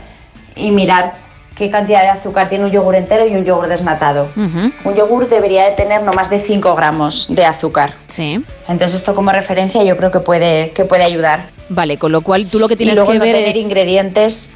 [0.56, 1.14] y mirar
[1.56, 4.28] qué cantidad de azúcar tiene un yogur entero y un yogur desnatado.
[4.36, 7.94] Un yogur debería de tener no más de 5 gramos de azúcar.
[8.08, 8.44] Sí.
[8.68, 11.54] Entonces, esto como referencia yo creo que puede, que puede ayudar.
[11.70, 13.56] Vale, con lo cual tú lo que Y tienes luego que no ver tener es...
[13.56, 14.52] ingredientes.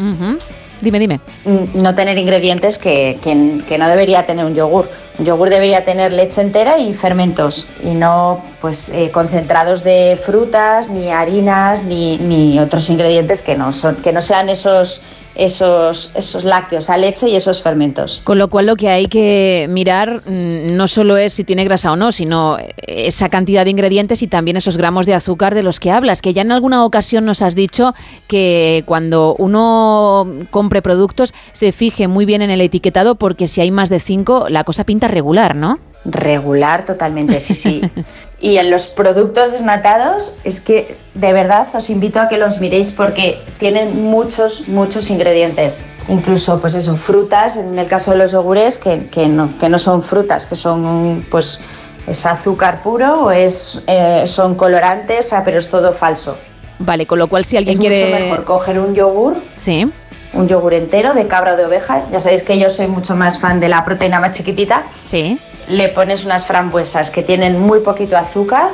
[0.82, 1.20] Dime, dime.
[1.43, 4.89] mm, no tener ingredientes que, que- que no debería tener un yogur.
[5.18, 10.89] Un yogur debería tener leche entera y fermentos y no pues eh, concentrados de frutas,
[10.89, 15.01] ni harinas, ni, ni otros ingredientes que no son, que no sean esos,
[15.40, 18.22] esos, esos lácteos, a leche y esos fermentos.
[18.24, 21.92] Con lo cual lo que hay que mirar mm, no solo es si tiene grasa
[21.92, 25.80] o no, sino esa cantidad de ingredientes y también esos gramos de azúcar de los
[25.80, 27.94] que hablas, que ya en alguna ocasión nos has dicho
[28.28, 33.72] que cuando uno compre productos se fije muy bien en el etiquetado porque si hay
[33.72, 35.80] más de 5 la cosa pinta regular, ¿no?
[36.06, 37.82] Regular totalmente, sí, sí.
[38.42, 42.92] Y en los productos desnatados es que de verdad os invito a que los miréis
[42.92, 45.88] porque tienen muchos, muchos ingredientes.
[46.08, 49.78] Incluso, pues eso, frutas, en el caso de los yogures, que, que no, que no
[49.78, 51.60] son frutas, que son, pues,
[52.08, 56.38] es azúcar puro o es, eh, son colorantes, o sea, pero es todo falso.
[56.80, 58.06] Vale, con lo cual si alguien es quiere...
[58.06, 59.92] mucho mejor coger un yogur, Sí.
[60.32, 62.06] un yogur entero de cabra o de oveja.
[62.10, 64.84] Ya sabéis que yo soy mucho más fan de la proteína más chiquitita.
[65.06, 65.38] Sí.
[65.70, 68.72] Le pones unas frambuesas que tienen muy poquito azúcar,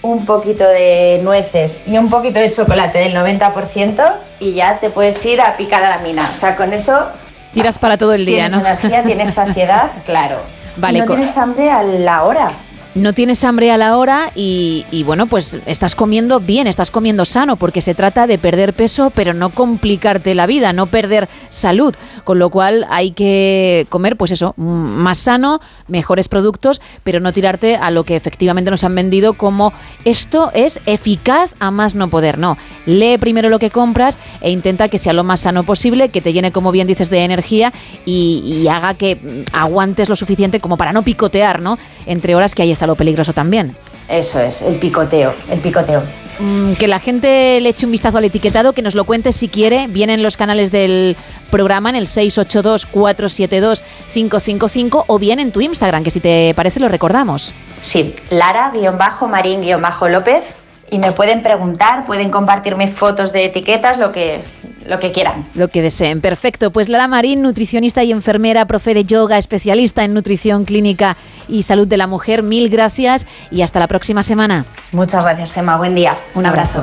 [0.00, 5.24] un poquito de nueces y un poquito de chocolate del 90% y ya te puedes
[5.26, 6.28] ir a picar a la mina.
[6.32, 7.08] O sea, con eso
[7.52, 8.60] Tiras para todo el día, tienes ¿no?
[8.60, 10.40] energía, tienes saciedad, claro.
[10.76, 12.48] Vale, no tienes hambre a la hora.
[12.96, 17.56] No tienes hambre a la hora y, bueno, pues estás comiendo bien, estás comiendo sano,
[17.56, 21.94] porque se trata de perder peso, pero no complicarte la vida, no perder salud.
[22.24, 27.76] Con lo cual hay que comer, pues eso, más sano, mejores productos, pero no tirarte
[27.76, 29.74] a lo que efectivamente nos han vendido como
[30.06, 32.38] esto es eficaz a más no poder.
[32.38, 36.22] No, lee primero lo que compras e intenta que sea lo más sano posible, que
[36.22, 37.74] te llene, como bien dices, de energía
[38.06, 41.78] y, y haga que mm, aguantes lo suficiente como para no picotear, ¿no?
[42.06, 43.74] Entre horas, que ahí está lo peligroso también.
[44.08, 46.02] Eso es, el picoteo, el picoteo.
[46.38, 49.48] Mm, Que la gente le eche un vistazo al etiquetado, que nos lo cuente si
[49.48, 49.88] quiere.
[49.88, 51.16] Vienen los canales del
[51.50, 57.52] programa en el 682-472-555 o bien en tu Instagram, que si te parece lo recordamos.
[57.80, 60.54] Sí, Lara-Marín-López
[60.90, 64.40] y me pueden preguntar, pueden compartirme fotos de etiquetas, lo que,
[64.88, 65.46] lo que quieran.
[65.54, 66.20] Lo que deseen.
[66.20, 66.70] Perfecto.
[66.70, 71.16] Pues Lara Marín, nutricionista y enfermera, profe de yoga, especialista en nutrición clínica
[71.48, 72.42] y salud de la mujer.
[72.42, 74.64] Mil gracias y hasta la próxima semana.
[74.92, 75.76] Muchas gracias, Gemma.
[75.76, 76.16] Buen día.
[76.34, 76.82] Un abrazo.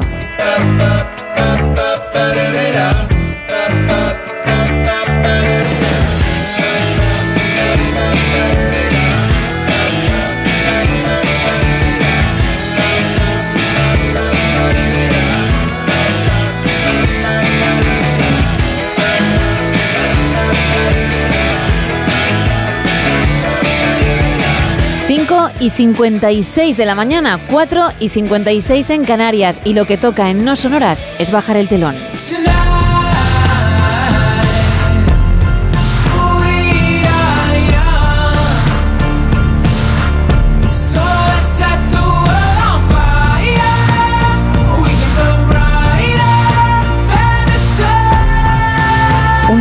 [25.64, 30.44] Y 56 de la mañana, 4 y 56 en Canarias y lo que toca en
[30.44, 31.96] No Sonoras es bajar el telón.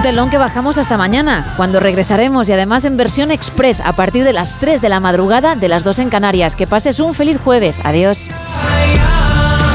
[0.03, 4.33] Telón que bajamos hasta mañana, cuando regresaremos y además en versión express a partir de
[4.33, 6.57] las 3 de la madrugada de las 2 en Canarias.
[6.57, 7.81] Que pases un feliz jueves.
[7.85, 8.29] Adiós.